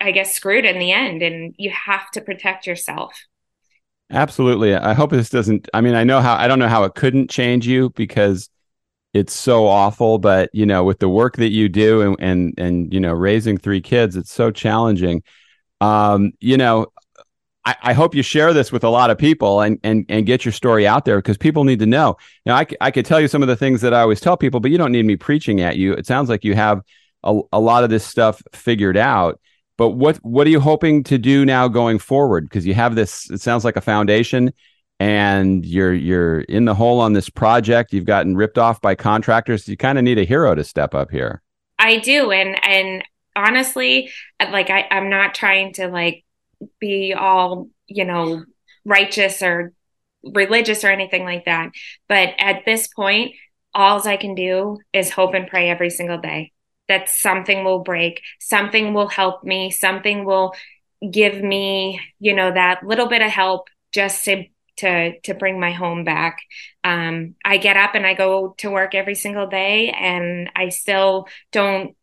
I 0.00 0.12
guess 0.12 0.34
screwed 0.34 0.64
in 0.64 0.78
the 0.78 0.92
end. 0.92 1.22
And 1.22 1.54
you 1.58 1.70
have 1.70 2.10
to 2.12 2.20
protect 2.20 2.66
yourself. 2.66 3.12
Absolutely. 4.10 4.74
I 4.74 4.92
hope 4.92 5.10
this 5.10 5.30
doesn't 5.30 5.68
I 5.74 5.80
mean, 5.80 5.94
I 5.94 6.04
know 6.04 6.20
how 6.20 6.34
I 6.34 6.46
don't 6.46 6.58
know 6.58 6.68
how 6.68 6.84
it 6.84 6.94
couldn't 6.94 7.30
change 7.30 7.66
you 7.66 7.90
because 7.90 8.48
it's 9.14 9.32
so 9.32 9.66
awful, 9.66 10.18
but 10.18 10.50
you 10.52 10.66
know, 10.66 10.84
with 10.84 10.98
the 10.98 11.08
work 11.08 11.36
that 11.36 11.50
you 11.50 11.68
do 11.68 12.02
and 12.02 12.16
and 12.18 12.54
and 12.58 12.92
you 12.92 13.00
know, 13.00 13.12
raising 13.12 13.56
three 13.56 13.80
kids, 13.80 14.16
it's 14.16 14.32
so 14.32 14.50
challenging. 14.50 15.22
Um, 15.80 16.32
you 16.40 16.56
know, 16.56 16.88
I, 17.64 17.76
I 17.80 17.92
hope 17.92 18.14
you 18.14 18.22
share 18.22 18.52
this 18.52 18.72
with 18.72 18.82
a 18.84 18.88
lot 18.90 19.10
of 19.10 19.16
people 19.16 19.60
and 19.60 19.78
and 19.84 20.04
and 20.08 20.26
get 20.26 20.44
your 20.44 20.52
story 20.52 20.86
out 20.86 21.04
there 21.04 21.18
because 21.18 21.38
people 21.38 21.62
need 21.62 21.78
to 21.78 21.86
know. 21.86 22.16
Now, 22.44 22.56
I, 22.56 22.66
I 22.80 22.90
could 22.90 23.06
tell 23.06 23.20
you 23.20 23.28
some 23.28 23.40
of 23.40 23.48
the 23.48 23.56
things 23.56 23.80
that 23.82 23.94
I 23.94 24.00
always 24.00 24.20
tell 24.20 24.36
people, 24.36 24.58
but 24.58 24.72
you 24.72 24.78
don't 24.78 24.92
need 24.92 25.06
me 25.06 25.16
preaching 25.16 25.60
at 25.60 25.76
you. 25.76 25.92
It 25.92 26.06
sounds 26.06 26.28
like 26.28 26.44
you 26.44 26.56
have 26.56 26.82
a, 27.22 27.40
a 27.52 27.60
lot 27.60 27.84
of 27.84 27.90
this 27.90 28.04
stuff 28.04 28.42
figured 28.52 28.96
out. 28.96 29.40
But 29.78 29.90
what 29.90 30.16
what 30.18 30.46
are 30.46 30.50
you 30.50 30.60
hoping 30.60 31.04
to 31.04 31.18
do 31.18 31.44
now 31.44 31.68
going 31.68 32.00
forward? 32.00 32.48
Because 32.48 32.66
you 32.66 32.74
have 32.74 32.96
this. 32.96 33.30
It 33.30 33.40
sounds 33.40 33.64
like 33.64 33.76
a 33.76 33.80
foundation, 33.80 34.52
and 35.04 35.66
you're 35.66 35.92
you're 35.92 36.40
in 36.40 36.64
the 36.64 36.74
hole 36.74 36.98
on 36.98 37.12
this 37.12 37.28
project. 37.28 37.92
You've 37.92 38.06
gotten 38.06 38.38
ripped 38.38 38.56
off 38.56 38.80
by 38.80 38.94
contractors. 38.94 39.68
You 39.68 39.76
kind 39.76 39.98
of 39.98 40.04
need 40.04 40.18
a 40.18 40.24
hero 40.24 40.54
to 40.54 40.64
step 40.64 40.94
up 40.94 41.10
here. 41.10 41.42
I 41.78 41.98
do, 41.98 42.30
and 42.30 42.58
and 42.64 43.04
honestly, 43.36 44.10
like 44.40 44.70
I, 44.70 44.86
I'm 44.90 45.10
not 45.10 45.34
trying 45.34 45.74
to 45.74 45.88
like 45.88 46.24
be 46.80 47.12
all 47.12 47.68
you 47.86 48.06
know 48.06 48.44
righteous 48.86 49.42
or 49.42 49.74
religious 50.22 50.84
or 50.84 50.88
anything 50.88 51.24
like 51.24 51.44
that. 51.44 51.72
But 52.08 52.30
at 52.38 52.64
this 52.64 52.86
point, 52.86 53.34
all 53.74 54.08
I 54.08 54.16
can 54.16 54.34
do 54.34 54.78
is 54.94 55.10
hope 55.10 55.34
and 55.34 55.46
pray 55.46 55.68
every 55.68 55.90
single 55.90 56.18
day 56.18 56.52
that 56.88 57.10
something 57.10 57.62
will 57.62 57.80
break, 57.80 58.22
something 58.40 58.94
will 58.94 59.08
help 59.08 59.44
me, 59.44 59.70
something 59.70 60.24
will 60.24 60.54
give 61.10 61.42
me, 61.42 62.00
you 62.20 62.34
know, 62.34 62.52
that 62.52 62.86
little 62.86 63.06
bit 63.06 63.20
of 63.20 63.30
help 63.30 63.68
just 63.92 64.24
to 64.24 64.44
to 64.76 65.18
to 65.20 65.34
bring 65.34 65.60
my 65.60 65.72
home 65.72 66.04
back. 66.04 66.38
Um, 66.82 67.34
I 67.44 67.56
get 67.56 67.76
up 67.76 67.94
and 67.94 68.06
I 68.06 68.14
go 68.14 68.54
to 68.58 68.70
work 68.70 68.94
every 68.94 69.14
single 69.14 69.46
day, 69.46 69.90
and 69.90 70.50
I 70.54 70.68
still 70.70 71.28
don't 71.52 71.96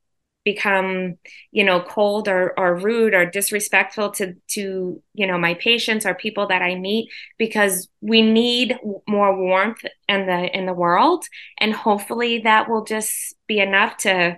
become 0.43 1.17
you 1.51 1.63
know 1.63 1.81
cold 1.81 2.27
or, 2.27 2.57
or 2.57 2.75
rude 2.75 3.13
or 3.13 3.27
disrespectful 3.27 4.09
to 4.09 4.33
to 4.47 4.99
you 5.13 5.27
know 5.27 5.37
my 5.37 5.53
patients 5.53 6.03
or 6.03 6.15
people 6.15 6.47
that 6.47 6.63
i 6.63 6.73
meet 6.73 7.11
because 7.37 7.87
we 8.01 8.23
need 8.23 8.75
more 9.07 9.37
warmth 9.37 9.85
in 10.09 10.25
the 10.25 10.57
in 10.57 10.65
the 10.65 10.73
world 10.73 11.23
and 11.59 11.73
hopefully 11.73 12.39
that 12.39 12.67
will 12.67 12.83
just 12.83 13.35
be 13.45 13.59
enough 13.59 13.95
to 13.97 14.35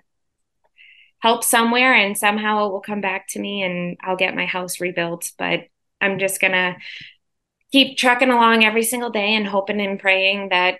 help 1.23 1.41
somewhere 1.41 1.93
and 1.93 2.17
somehow 2.17 2.65
it 2.65 2.71
will 2.73 2.81
come 2.81 2.99
back 2.99 3.29
to 3.29 3.39
me 3.39 3.63
and 3.63 3.95
I'll 4.01 4.17
get 4.17 4.35
my 4.35 4.45
house 4.45 4.81
rebuilt. 4.81 5.31
But 5.37 5.61
I'm 6.01 6.19
just 6.19 6.41
to 6.51 6.75
keep 7.73 7.97
trucking 7.97 8.29
along 8.29 8.63
every 8.63 8.83
single 8.83 9.09
day 9.09 9.33
and 9.33 9.47
hoping 9.47 9.81
and 9.81 9.99
praying 9.99 10.49
that 10.49 10.77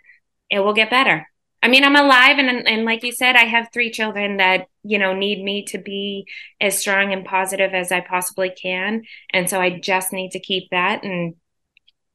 it 0.49 0.59
will 0.59 0.73
get 0.73 0.91
better. 0.91 1.27
I 1.61 1.67
mean, 1.67 1.83
I'm 1.83 1.95
alive 1.95 2.37
and 2.37 2.67
and 2.67 2.85
like 2.85 3.03
you 3.03 3.11
said, 3.11 3.35
I 3.35 3.45
have 3.45 3.69
three 3.73 3.89
children 3.89 4.37
that, 4.37 4.67
you 4.83 4.99
know, 4.99 5.13
need 5.13 5.43
me 5.43 5.65
to 5.65 5.77
be 5.77 6.27
as 6.61 6.77
strong 6.77 7.11
and 7.11 7.25
positive 7.25 7.73
as 7.73 7.91
I 7.91 8.01
possibly 8.01 8.51
can. 8.51 9.03
And 9.31 9.49
so 9.49 9.59
I 9.59 9.79
just 9.79 10.13
need 10.13 10.31
to 10.31 10.39
keep 10.39 10.69
that 10.69 11.03
and 11.03 11.35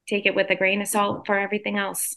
take 0.07 0.27
it 0.27 0.35
with 0.35 0.51
a 0.51 0.57
grain 0.57 0.81
of 0.81 0.89
salt 0.89 1.27
for 1.27 1.39
everything 1.39 1.77
else. 1.77 2.17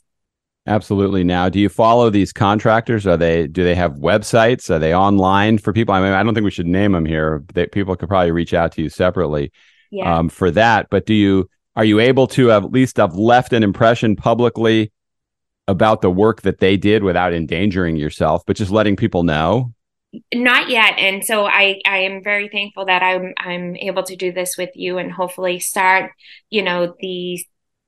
Absolutely. 0.67 1.23
Now, 1.23 1.49
do 1.49 1.59
you 1.59 1.69
follow 1.69 2.11
these 2.11 2.31
contractors? 2.31 3.07
Are 3.07 3.17
they 3.17 3.47
do 3.47 3.63
they 3.63 3.75
have 3.75 3.93
websites? 3.93 4.69
Are 4.69 4.77
they 4.77 4.93
online 4.93 5.57
for 5.57 5.73
people? 5.73 5.95
I 5.95 6.01
mean, 6.01 6.11
I 6.11 6.21
don't 6.21 6.35
think 6.35 6.45
we 6.45 6.51
should 6.51 6.67
name 6.67 6.91
them 6.91 7.05
here. 7.05 7.43
They, 7.53 7.65
people 7.65 7.95
could 7.95 8.09
probably 8.09 8.31
reach 8.31 8.53
out 8.53 8.73
to 8.73 8.83
you 8.83 8.89
separately 8.89 9.51
yeah. 9.89 10.19
um, 10.19 10.29
for 10.29 10.51
that. 10.51 10.89
But 10.91 11.07
do 11.07 11.15
you 11.15 11.49
are 11.75 11.85
you 11.85 11.99
able 11.99 12.27
to 12.27 12.51
at 12.51 12.71
least 12.71 12.97
have 12.97 13.15
left 13.15 13.53
an 13.53 13.63
impression 13.63 14.15
publicly 14.15 14.91
about 15.67 16.01
the 16.01 16.11
work 16.11 16.41
that 16.41 16.59
they 16.59 16.77
did 16.77 17.03
without 17.03 17.33
endangering 17.33 17.95
yourself, 17.95 18.43
but 18.45 18.57
just 18.57 18.71
letting 18.71 18.95
people 18.95 19.23
know? 19.23 19.73
Not 20.33 20.69
yet, 20.69 20.95
and 20.97 21.23
so 21.23 21.45
I 21.45 21.79
I 21.85 21.99
am 21.99 22.21
very 22.21 22.49
thankful 22.49 22.85
that 22.87 23.01
I'm 23.01 23.33
I'm 23.37 23.77
able 23.77 24.03
to 24.03 24.17
do 24.17 24.33
this 24.33 24.57
with 24.57 24.71
you 24.75 24.97
and 24.97 25.09
hopefully 25.09 25.59
start 25.59 26.11
you 26.49 26.63
know 26.63 26.93
the 26.99 27.39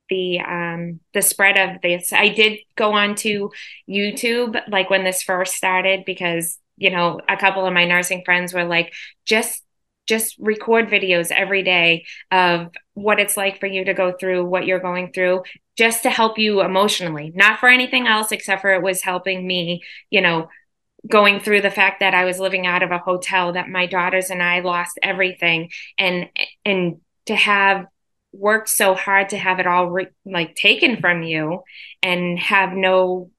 the 0.08 0.40
um 0.40 1.00
the 1.12 1.22
spread 1.22 1.58
of 1.58 1.80
this 1.80 2.12
i 2.12 2.28
did 2.28 2.58
go 2.76 2.92
on 2.92 3.14
to 3.14 3.50
youtube 3.88 4.60
like 4.68 4.90
when 4.90 5.02
this 5.02 5.22
first 5.22 5.54
started 5.54 6.04
because 6.04 6.58
you 6.76 6.90
know 6.90 7.20
a 7.28 7.36
couple 7.36 7.64
of 7.66 7.72
my 7.72 7.86
nursing 7.86 8.22
friends 8.24 8.52
were 8.52 8.64
like 8.64 8.92
just 9.24 9.63
just 10.06 10.36
record 10.38 10.88
videos 10.88 11.30
every 11.30 11.62
day 11.62 12.04
of 12.30 12.70
what 12.94 13.20
it's 13.20 13.36
like 13.36 13.60
for 13.60 13.66
you 13.66 13.84
to 13.84 13.94
go 13.94 14.12
through 14.12 14.44
what 14.44 14.66
you're 14.66 14.80
going 14.80 15.12
through 15.12 15.42
just 15.76 16.02
to 16.02 16.10
help 16.10 16.38
you 16.38 16.60
emotionally 16.60 17.32
not 17.34 17.58
for 17.58 17.68
anything 17.68 18.06
else 18.06 18.32
except 18.32 18.62
for 18.62 18.72
it 18.72 18.82
was 18.82 19.02
helping 19.02 19.46
me 19.46 19.82
you 20.10 20.20
know 20.20 20.48
going 21.08 21.40
through 21.40 21.60
the 21.60 21.70
fact 21.70 22.00
that 22.00 22.14
I 22.14 22.24
was 22.24 22.38
living 22.38 22.66
out 22.66 22.82
of 22.82 22.90
a 22.90 22.98
hotel 22.98 23.52
that 23.52 23.68
my 23.68 23.86
daughters 23.86 24.30
and 24.30 24.42
I 24.42 24.60
lost 24.60 24.98
everything. 25.02 25.70
And 25.98 26.28
and 26.64 27.00
to 27.26 27.34
have 27.34 27.86
worked 28.32 28.68
so 28.68 28.94
hard 28.94 29.28
to 29.30 29.38
have 29.38 29.60
it 29.60 29.66
all 29.66 29.90
re- 29.90 30.08
like 30.24 30.54
taken 30.54 31.00
from 31.00 31.22
you 31.22 31.62
and 32.02 32.38
have 32.38 32.72
no 32.72 33.30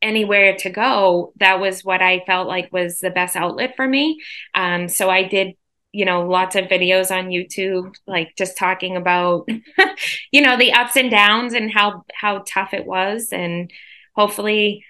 anywhere 0.00 0.56
to 0.56 0.70
go 0.70 1.32
that 1.36 1.60
was 1.60 1.84
what 1.84 2.02
i 2.02 2.24
felt 2.26 2.48
like 2.48 2.72
was 2.72 2.98
the 2.98 3.10
best 3.10 3.36
outlet 3.36 3.76
for 3.76 3.86
me. 3.86 4.20
Um, 4.54 4.88
so 4.88 5.10
i 5.10 5.22
did 5.22 5.54
you 5.92 6.04
know 6.04 6.26
lots 6.26 6.56
of 6.56 6.64
videos 6.64 7.10
on 7.10 7.28
youtube 7.28 7.94
like 8.06 8.34
just 8.36 8.56
talking 8.56 8.96
about 8.96 9.48
you 10.32 10.40
know 10.40 10.56
the 10.56 10.72
ups 10.72 10.96
and 10.96 11.10
downs 11.10 11.52
and 11.52 11.70
how 11.72 12.04
how 12.14 12.42
tough 12.46 12.74
it 12.74 12.86
was 12.86 13.28
and 13.32 13.70
hopefully 14.14 14.84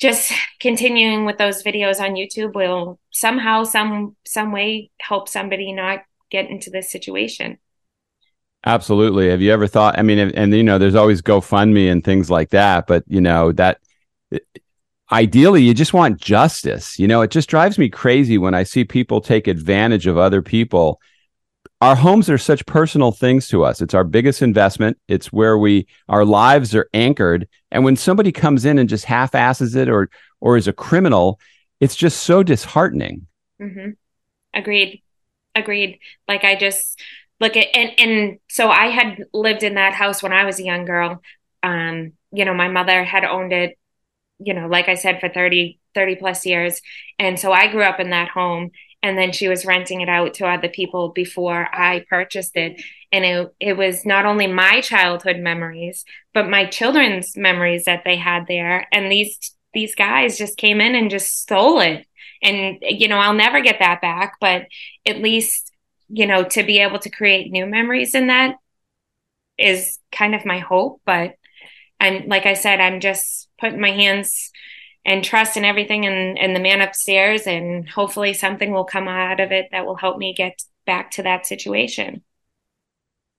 just 0.00 0.32
continuing 0.60 1.26
with 1.26 1.38
those 1.38 1.62
videos 1.62 2.00
on 2.00 2.14
youtube 2.14 2.54
will 2.54 2.98
somehow 3.10 3.64
some 3.64 4.16
some 4.24 4.50
way 4.50 4.90
help 5.00 5.28
somebody 5.28 5.72
not 5.72 6.00
get 6.30 6.50
into 6.50 6.70
this 6.70 6.90
situation 6.90 7.58
Absolutely. 8.66 9.30
Have 9.30 9.40
you 9.40 9.52
ever 9.52 9.66
thought? 9.66 9.98
I 9.98 10.02
mean, 10.02 10.18
and, 10.18 10.52
you 10.52 10.62
know, 10.62 10.76
there's 10.76 10.94
always 10.94 11.22
GoFundMe 11.22 11.90
and 11.90 12.04
things 12.04 12.28
like 12.28 12.50
that, 12.50 12.86
but 12.86 13.04
you 13.08 13.20
know 13.20 13.52
that 13.52 13.78
ideally 15.12 15.62
you 15.62 15.74
just 15.74 15.94
want 15.94 16.20
justice. 16.20 16.98
You 16.98 17.08
know, 17.08 17.22
it 17.22 17.30
just 17.30 17.48
drives 17.48 17.78
me 17.78 17.88
crazy 17.88 18.38
when 18.38 18.54
I 18.54 18.62
see 18.62 18.84
people 18.84 19.20
take 19.20 19.46
advantage 19.46 20.06
of 20.06 20.18
other 20.18 20.42
people. 20.42 21.00
Our 21.80 21.96
homes 21.96 22.28
are 22.28 22.38
such 22.38 22.66
personal 22.66 23.10
things 23.10 23.48
to 23.48 23.64
us. 23.64 23.80
It's 23.80 23.94
our 23.94 24.04
biggest 24.04 24.42
investment. 24.42 24.98
It's 25.08 25.32
where 25.32 25.56
we 25.56 25.86
our 26.08 26.24
lives 26.24 26.74
are 26.74 26.88
anchored. 26.92 27.48
And 27.70 27.84
when 27.84 27.96
somebody 27.96 28.32
comes 28.32 28.64
in 28.64 28.78
and 28.78 28.88
just 28.88 29.06
half 29.06 29.34
asses 29.34 29.74
it 29.74 29.88
or 29.88 30.10
or 30.40 30.56
is 30.56 30.68
a 30.68 30.72
criminal, 30.72 31.40
it's 31.80 31.96
just 31.96 32.22
so 32.22 32.42
disheartening. 32.42 33.26
Mm-hmm. 33.60 33.90
Agreed. 34.54 35.02
Agreed. 35.54 36.00
Like 36.28 36.44
I 36.44 36.56
just 36.56 37.00
look 37.40 37.56
at 37.56 37.68
and 37.74 37.92
and 37.98 38.38
so 38.48 38.68
I 38.68 38.86
had 38.86 39.24
lived 39.32 39.62
in 39.62 39.74
that 39.74 39.94
house 39.94 40.22
when 40.22 40.32
I 40.32 40.44
was 40.44 40.60
a 40.60 40.64
young 40.64 40.84
girl. 40.84 41.22
Um, 41.62 42.12
you 42.32 42.44
know, 42.44 42.54
my 42.54 42.68
mother 42.68 43.04
had 43.04 43.24
owned 43.24 43.52
it, 43.52 43.78
you 44.42 44.54
know, 44.54 44.66
like 44.66 44.88
I 44.88 44.94
said, 44.94 45.20
for 45.20 45.28
30, 45.28 45.78
30 45.94 46.16
plus 46.16 46.46
years. 46.46 46.80
And 47.18 47.38
so 47.38 47.52
I 47.52 47.68
grew 47.70 47.82
up 47.82 48.00
in 48.00 48.10
that 48.10 48.28
home 48.28 48.70
and 49.02 49.16
then 49.16 49.32
she 49.32 49.48
was 49.48 49.64
renting 49.64 50.00
it 50.00 50.08
out 50.08 50.34
to 50.34 50.46
other 50.46 50.68
people 50.68 51.10
before 51.10 51.68
I 51.72 52.04
purchased 52.08 52.56
it. 52.56 52.82
And 53.12 53.24
it 53.24 53.54
it 53.60 53.76
was 53.76 54.06
not 54.06 54.26
only 54.26 54.46
my 54.46 54.80
childhood 54.80 55.38
memories, 55.38 56.04
but 56.32 56.48
my 56.48 56.66
children's 56.66 57.36
memories 57.36 57.84
that 57.84 58.02
they 58.04 58.16
had 58.16 58.46
there. 58.46 58.86
And 58.92 59.10
these 59.10 59.54
these 59.74 59.94
guys 59.94 60.38
just 60.38 60.56
came 60.58 60.80
in 60.80 60.94
and 60.94 61.10
just 61.10 61.40
stole 61.40 61.80
it. 61.80 62.06
And 62.42 62.78
you 62.82 63.08
know, 63.08 63.18
I'll 63.18 63.34
never 63.34 63.60
get 63.60 63.78
that 63.80 64.00
back, 64.00 64.36
but 64.40 64.66
at 65.06 65.18
least 65.18 65.70
you 66.10 66.26
know, 66.26 66.44
to 66.44 66.62
be 66.64 66.80
able 66.80 66.98
to 66.98 67.10
create 67.10 67.52
new 67.52 67.66
memories 67.66 68.14
in 68.14 68.26
that 68.26 68.56
is 69.56 69.98
kind 70.10 70.34
of 70.34 70.44
my 70.44 70.58
hope. 70.58 71.00
But 71.06 71.34
I'm, 72.00 72.26
like 72.26 72.46
I 72.46 72.54
said, 72.54 72.80
I'm 72.80 73.00
just 73.00 73.48
putting 73.60 73.80
my 73.80 73.90
hands 73.90 74.50
and 75.04 75.24
trust 75.24 75.56
in 75.56 75.64
everything 75.64 76.06
and, 76.06 76.38
and 76.38 76.54
the 76.54 76.60
man 76.60 76.80
upstairs. 76.80 77.46
And 77.46 77.88
hopefully 77.88 78.32
something 78.34 78.72
will 78.72 78.84
come 78.84 79.08
out 79.08 79.40
of 79.40 79.52
it 79.52 79.68
that 79.72 79.86
will 79.86 79.96
help 79.96 80.18
me 80.18 80.34
get 80.34 80.62
back 80.86 81.10
to 81.12 81.22
that 81.22 81.46
situation. 81.46 82.22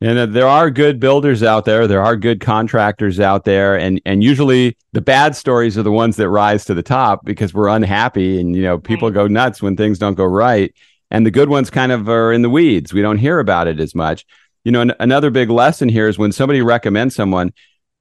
And 0.03 0.17
uh, 0.17 0.25
there 0.25 0.47
are 0.47 0.71
good 0.71 0.99
builders 0.99 1.43
out 1.43 1.65
there. 1.65 1.87
There 1.87 2.01
are 2.01 2.15
good 2.15 2.39
contractors 2.39 3.19
out 3.19 3.43
there, 3.43 3.77
and 3.77 4.01
and 4.03 4.23
usually 4.23 4.75
the 4.93 5.01
bad 5.01 5.35
stories 5.35 5.77
are 5.77 5.83
the 5.83 5.91
ones 5.91 6.15
that 6.15 6.27
rise 6.27 6.65
to 6.65 6.73
the 6.73 6.81
top 6.81 7.23
because 7.23 7.53
we're 7.53 7.67
unhappy, 7.67 8.39
and 8.39 8.55
you 8.55 8.63
know 8.63 8.79
people 8.79 9.09
right. 9.09 9.13
go 9.13 9.27
nuts 9.27 9.61
when 9.61 9.77
things 9.77 9.99
don't 9.99 10.15
go 10.15 10.25
right 10.25 10.73
and 11.11 11.25
the 11.25 11.31
good 11.31 11.49
ones 11.49 11.69
kind 11.69 11.91
of 11.91 12.09
are 12.09 12.33
in 12.33 12.41
the 12.41 12.49
weeds. 12.49 12.93
We 12.93 13.01
don't 13.01 13.17
hear 13.17 13.39
about 13.39 13.67
it 13.67 13.79
as 13.79 13.93
much. 13.93 14.25
You 14.63 14.71
know, 14.71 14.81
an- 14.81 14.95
another 14.99 15.29
big 15.29 15.49
lesson 15.49 15.89
here 15.89 16.07
is 16.07 16.17
when 16.17 16.31
somebody 16.31 16.61
recommends 16.61 17.15
someone, 17.15 17.53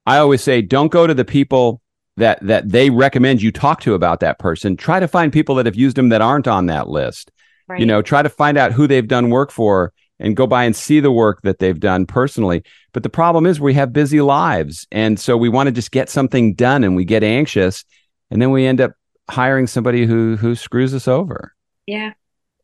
I 0.06 0.18
always 0.18 0.42
say, 0.42 0.62
don't 0.62 0.92
go 0.92 1.06
to 1.06 1.14
the 1.14 1.24
people 1.24 1.82
that 2.20 2.38
that 2.46 2.68
they 2.68 2.90
recommend 2.90 3.42
you 3.42 3.50
talk 3.50 3.80
to 3.82 3.94
about 3.94 4.20
that 4.20 4.38
person. 4.38 4.76
Try 4.76 5.00
to 5.00 5.08
find 5.08 5.32
people 5.32 5.56
that 5.56 5.66
have 5.66 5.76
used 5.76 5.96
them 5.96 6.10
that 6.10 6.22
aren't 6.22 6.48
on 6.48 6.66
that 6.66 6.88
list. 6.88 7.30
Right. 7.68 7.80
You 7.80 7.86
know, 7.86 8.02
try 8.02 8.22
to 8.22 8.28
find 8.28 8.56
out 8.56 8.72
who 8.72 8.86
they've 8.86 9.06
done 9.06 9.30
work 9.30 9.50
for 9.50 9.92
and 10.18 10.36
go 10.36 10.46
by 10.46 10.64
and 10.64 10.76
see 10.76 11.00
the 11.00 11.12
work 11.12 11.40
that 11.42 11.58
they've 11.58 11.80
done 11.80 12.06
personally. 12.06 12.62
But 12.92 13.02
the 13.02 13.08
problem 13.08 13.46
is 13.46 13.60
we 13.60 13.74
have 13.74 13.92
busy 13.92 14.20
lives. 14.20 14.86
And 14.92 15.18
so 15.18 15.36
we 15.36 15.48
want 15.48 15.68
to 15.68 15.72
just 15.72 15.92
get 15.92 16.08
something 16.08 16.54
done 16.54 16.84
and 16.84 16.94
we 16.94 17.04
get 17.04 17.22
anxious 17.22 17.84
and 18.30 18.40
then 18.40 18.50
we 18.50 18.66
end 18.66 18.80
up 18.80 18.92
hiring 19.28 19.66
somebody 19.66 20.06
who 20.06 20.36
who 20.36 20.54
screws 20.54 20.94
us 20.94 21.08
over. 21.08 21.54
Yeah. 21.86 22.12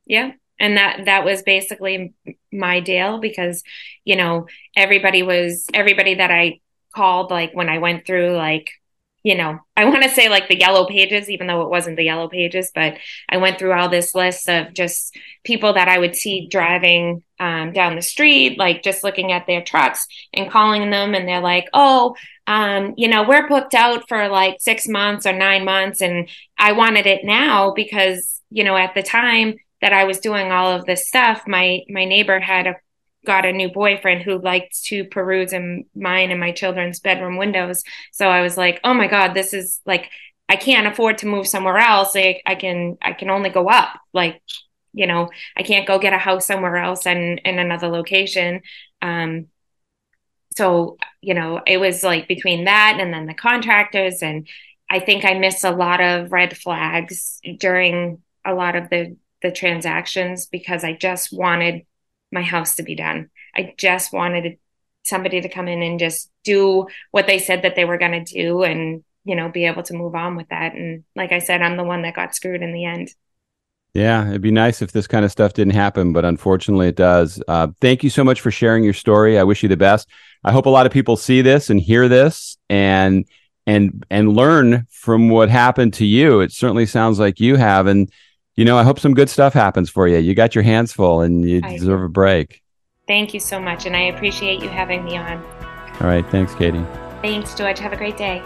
Yeah. 0.06 0.32
And 0.58 0.76
that 0.76 1.04
that 1.04 1.24
was 1.24 1.42
basically 1.42 2.14
my 2.52 2.80
deal 2.80 3.18
because, 3.18 3.62
you 4.04 4.16
know, 4.16 4.46
everybody 4.76 5.22
was 5.22 5.66
everybody 5.74 6.14
that 6.14 6.30
I 6.30 6.60
called 6.94 7.30
like 7.30 7.52
when 7.52 7.68
I 7.68 7.78
went 7.78 8.06
through 8.06 8.36
like 8.36 8.70
you 9.26 9.34
know, 9.34 9.58
I 9.76 9.86
want 9.86 10.04
to 10.04 10.08
say 10.08 10.28
like 10.28 10.46
the 10.46 10.56
yellow 10.56 10.86
pages, 10.86 11.28
even 11.28 11.48
though 11.48 11.62
it 11.62 11.68
wasn't 11.68 11.96
the 11.96 12.04
yellow 12.04 12.28
pages, 12.28 12.70
but 12.72 12.96
I 13.28 13.38
went 13.38 13.58
through 13.58 13.72
all 13.72 13.88
this 13.88 14.14
list 14.14 14.48
of 14.48 14.72
just 14.72 15.18
people 15.42 15.72
that 15.72 15.88
I 15.88 15.98
would 15.98 16.14
see 16.14 16.46
driving 16.46 17.24
um, 17.40 17.72
down 17.72 17.96
the 17.96 18.02
street, 18.02 18.56
like 18.56 18.84
just 18.84 19.02
looking 19.02 19.32
at 19.32 19.48
their 19.48 19.64
trucks 19.64 20.06
and 20.32 20.48
calling 20.48 20.90
them. 20.90 21.12
And 21.12 21.26
they're 21.26 21.40
like, 21.40 21.68
oh, 21.74 22.14
um, 22.46 22.94
you 22.96 23.08
know, 23.08 23.24
we're 23.28 23.48
booked 23.48 23.74
out 23.74 24.08
for 24.08 24.28
like 24.28 24.58
six 24.60 24.86
months 24.86 25.26
or 25.26 25.32
nine 25.32 25.64
months. 25.64 26.02
And 26.02 26.28
I 26.56 26.70
wanted 26.70 27.06
it 27.06 27.24
now 27.24 27.72
because, 27.74 28.40
you 28.50 28.62
know, 28.62 28.76
at 28.76 28.94
the 28.94 29.02
time 29.02 29.56
that 29.80 29.92
I 29.92 30.04
was 30.04 30.20
doing 30.20 30.52
all 30.52 30.70
of 30.70 30.86
this 30.86 31.08
stuff, 31.08 31.48
my, 31.48 31.80
my 31.88 32.04
neighbor 32.04 32.38
had 32.38 32.68
a 32.68 32.76
got 33.26 33.44
a 33.44 33.52
new 33.52 33.68
boyfriend 33.68 34.22
who 34.22 34.38
liked 34.38 34.82
to 34.84 35.04
peruse 35.04 35.52
in 35.52 35.84
mine 35.94 36.30
and 36.30 36.40
my 36.40 36.52
children's 36.52 37.00
bedroom 37.00 37.36
windows. 37.36 37.82
So 38.12 38.28
I 38.28 38.40
was 38.40 38.56
like, 38.56 38.80
oh 38.84 38.94
my 38.94 39.08
God, 39.08 39.34
this 39.34 39.52
is 39.52 39.80
like, 39.84 40.08
I 40.48 40.56
can't 40.56 40.86
afford 40.86 41.18
to 41.18 41.26
move 41.26 41.46
somewhere 41.46 41.78
else. 41.78 42.14
Like, 42.14 42.42
I 42.46 42.54
can, 42.54 42.96
I 43.02 43.12
can 43.12 43.30
only 43.30 43.50
go 43.50 43.68
up. 43.68 43.90
Like, 44.12 44.40
you 44.92 45.06
know, 45.06 45.28
I 45.56 45.62
can't 45.62 45.86
go 45.86 45.98
get 45.98 46.14
a 46.14 46.18
house 46.18 46.46
somewhere 46.46 46.76
else 46.76 47.06
and 47.06 47.40
in 47.44 47.58
another 47.58 47.88
location. 47.88 48.62
Um, 49.02 49.48
so, 50.56 50.96
you 51.20 51.34
know, 51.34 51.60
it 51.66 51.78
was 51.78 52.02
like 52.02 52.28
between 52.28 52.64
that 52.64 52.96
and 52.98 53.12
then 53.12 53.26
the 53.26 53.34
contractors. 53.34 54.22
And 54.22 54.48
I 54.88 55.00
think 55.00 55.24
I 55.24 55.34
missed 55.34 55.64
a 55.64 55.70
lot 55.70 56.00
of 56.00 56.32
red 56.32 56.56
flags 56.56 57.40
during 57.58 58.22
a 58.44 58.54
lot 58.54 58.76
of 58.76 58.88
the, 58.88 59.16
the 59.42 59.52
transactions 59.52 60.46
because 60.46 60.82
I 60.82 60.94
just 60.94 61.30
wanted 61.30 61.84
my 62.37 62.42
house 62.42 62.77
to 62.77 62.85
be 62.85 62.94
done. 62.94 63.31
I 63.55 63.75
just 63.77 64.12
wanted 64.12 64.59
somebody 65.03 65.40
to 65.40 65.49
come 65.49 65.66
in 65.66 65.83
and 65.83 65.99
just 65.99 66.31
do 66.44 66.87
what 67.11 67.27
they 67.27 67.38
said 67.38 67.62
that 67.62 67.75
they 67.75 67.85
were 67.85 67.99
going 67.99 68.25
to 68.25 68.35
do 68.35 68.62
and, 68.62 69.03
you 69.25 69.35
know, 69.35 69.49
be 69.49 69.66
able 69.66 69.83
to 69.85 69.94
move 69.94 70.14
on 70.14 70.37
with 70.37 70.49
that. 70.51 70.75
And 70.75 71.03
like 71.16 71.33
I 71.33 71.40
said, 71.40 71.62
I'm 71.62 71.77
the 71.77 71.85
one 71.85 72.03
that 72.03 72.14
got 72.14 72.35
screwed 72.35 72.62
in 72.62 72.72
the 72.72 72.85
end. 72.85 73.09
Yeah, 73.94 74.29
it'd 74.29 74.42
be 74.42 74.51
nice 74.51 74.83
if 74.83 74.92
this 74.92 75.07
kind 75.07 75.25
of 75.25 75.33
stuff 75.33 75.55
didn't 75.55 75.72
happen, 75.72 76.12
but 76.12 76.27
unfortunately 76.27 76.88
it 76.88 76.96
does. 76.96 77.42
Uh, 77.49 77.68
thank 77.81 78.05
you 78.05 78.11
so 78.11 78.22
much 78.22 78.42
for 78.42 78.51
sharing 78.51 78.85
your 78.85 78.92
story. 78.92 79.38
I 79.38 79.44
wish 79.44 79.62
you 79.62 79.70
the 79.70 79.77
best. 79.77 80.07
I 80.44 80.53
hope 80.53 80.66
a 80.66 80.70
lot 80.70 80.85
of 80.85 80.92
people 80.92 81.16
see 81.16 81.40
this 81.40 81.70
and 81.70 81.81
hear 81.81 82.07
this 82.07 82.59
and 82.68 83.25
and 83.66 84.05
and 84.11 84.37
learn 84.37 84.87
from 84.90 85.31
what 85.31 85.49
happened 85.49 85.94
to 85.94 86.05
you. 86.05 86.40
It 86.40 86.53
certainly 86.53 86.85
sounds 86.85 87.18
like 87.18 87.40
you 87.40 87.57
have. 87.57 87.87
And 87.87 88.12
you 88.56 88.64
know, 88.64 88.78
I 88.78 88.82
hope 88.82 88.98
some 88.98 89.14
good 89.14 89.28
stuff 89.28 89.52
happens 89.52 89.90
for 89.90 90.08
you. 90.08 90.18
You 90.18 90.34
got 90.34 90.54
your 90.54 90.64
hands 90.64 90.92
full 90.92 91.20
and 91.20 91.48
you 91.48 91.60
I 91.62 91.76
deserve 91.76 92.00
do. 92.00 92.04
a 92.06 92.08
break. 92.08 92.62
Thank 93.06 93.34
you 93.34 93.40
so 93.40 93.60
much. 93.60 93.86
And 93.86 93.94
I 93.94 94.02
appreciate 94.02 94.62
you 94.62 94.68
having 94.68 95.04
me 95.04 95.16
on. 95.16 95.44
All 96.00 96.06
right. 96.06 96.26
Thanks, 96.30 96.54
Katie. 96.54 96.84
Thanks, 97.22 97.54
George. 97.54 97.78
Have 97.78 97.92
a 97.92 97.96
great 97.96 98.16
day. 98.16 98.42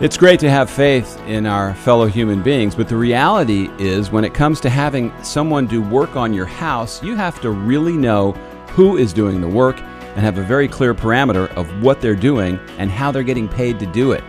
It's 0.00 0.16
great 0.16 0.40
to 0.40 0.50
have 0.50 0.70
faith 0.70 1.20
in 1.26 1.44
our 1.44 1.74
fellow 1.74 2.06
human 2.06 2.42
beings, 2.42 2.74
but 2.74 2.88
the 2.88 2.96
reality 2.96 3.68
is 3.78 4.10
when 4.10 4.24
it 4.24 4.32
comes 4.32 4.58
to 4.60 4.70
having 4.70 5.12
someone 5.22 5.66
do 5.66 5.82
work 5.82 6.16
on 6.16 6.32
your 6.32 6.46
house, 6.46 7.02
you 7.02 7.16
have 7.16 7.38
to 7.42 7.50
really 7.50 7.92
know 7.92 8.32
who 8.70 8.96
is 8.96 9.12
doing 9.12 9.42
the 9.42 9.48
work 9.48 9.78
and 9.78 10.20
have 10.20 10.38
a 10.38 10.42
very 10.42 10.68
clear 10.68 10.94
parameter 10.94 11.48
of 11.54 11.82
what 11.82 12.00
they're 12.00 12.14
doing 12.16 12.58
and 12.78 12.90
how 12.90 13.12
they're 13.12 13.22
getting 13.22 13.46
paid 13.46 13.78
to 13.78 13.86
do 13.86 14.12
it. 14.12 14.24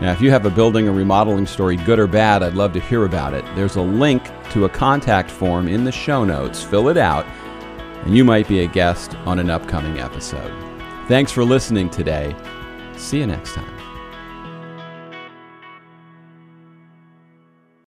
Now, 0.00 0.12
if 0.12 0.20
you 0.20 0.30
have 0.30 0.46
a 0.46 0.50
building 0.50 0.88
or 0.88 0.92
remodeling 0.92 1.46
story, 1.46 1.76
good 1.76 1.98
or 1.98 2.06
bad, 2.06 2.42
I'd 2.42 2.54
love 2.54 2.72
to 2.72 2.80
hear 2.80 3.04
about 3.04 3.34
it. 3.34 3.44
There's 3.54 3.76
a 3.76 3.82
link 3.82 4.22
to 4.52 4.64
a 4.64 4.68
contact 4.68 5.30
form 5.30 5.68
in 5.68 5.84
the 5.84 5.92
show 5.92 6.24
notes. 6.24 6.62
Fill 6.62 6.88
it 6.88 6.96
out, 6.96 7.26
and 8.04 8.16
you 8.16 8.24
might 8.24 8.48
be 8.48 8.60
a 8.60 8.66
guest 8.66 9.14
on 9.26 9.38
an 9.38 9.50
upcoming 9.50 9.98
episode. 9.98 10.52
Thanks 11.06 11.32
for 11.32 11.44
listening 11.44 11.90
today. 11.90 12.34
See 12.96 13.18
you 13.18 13.26
next 13.26 13.52
time. 13.54 13.79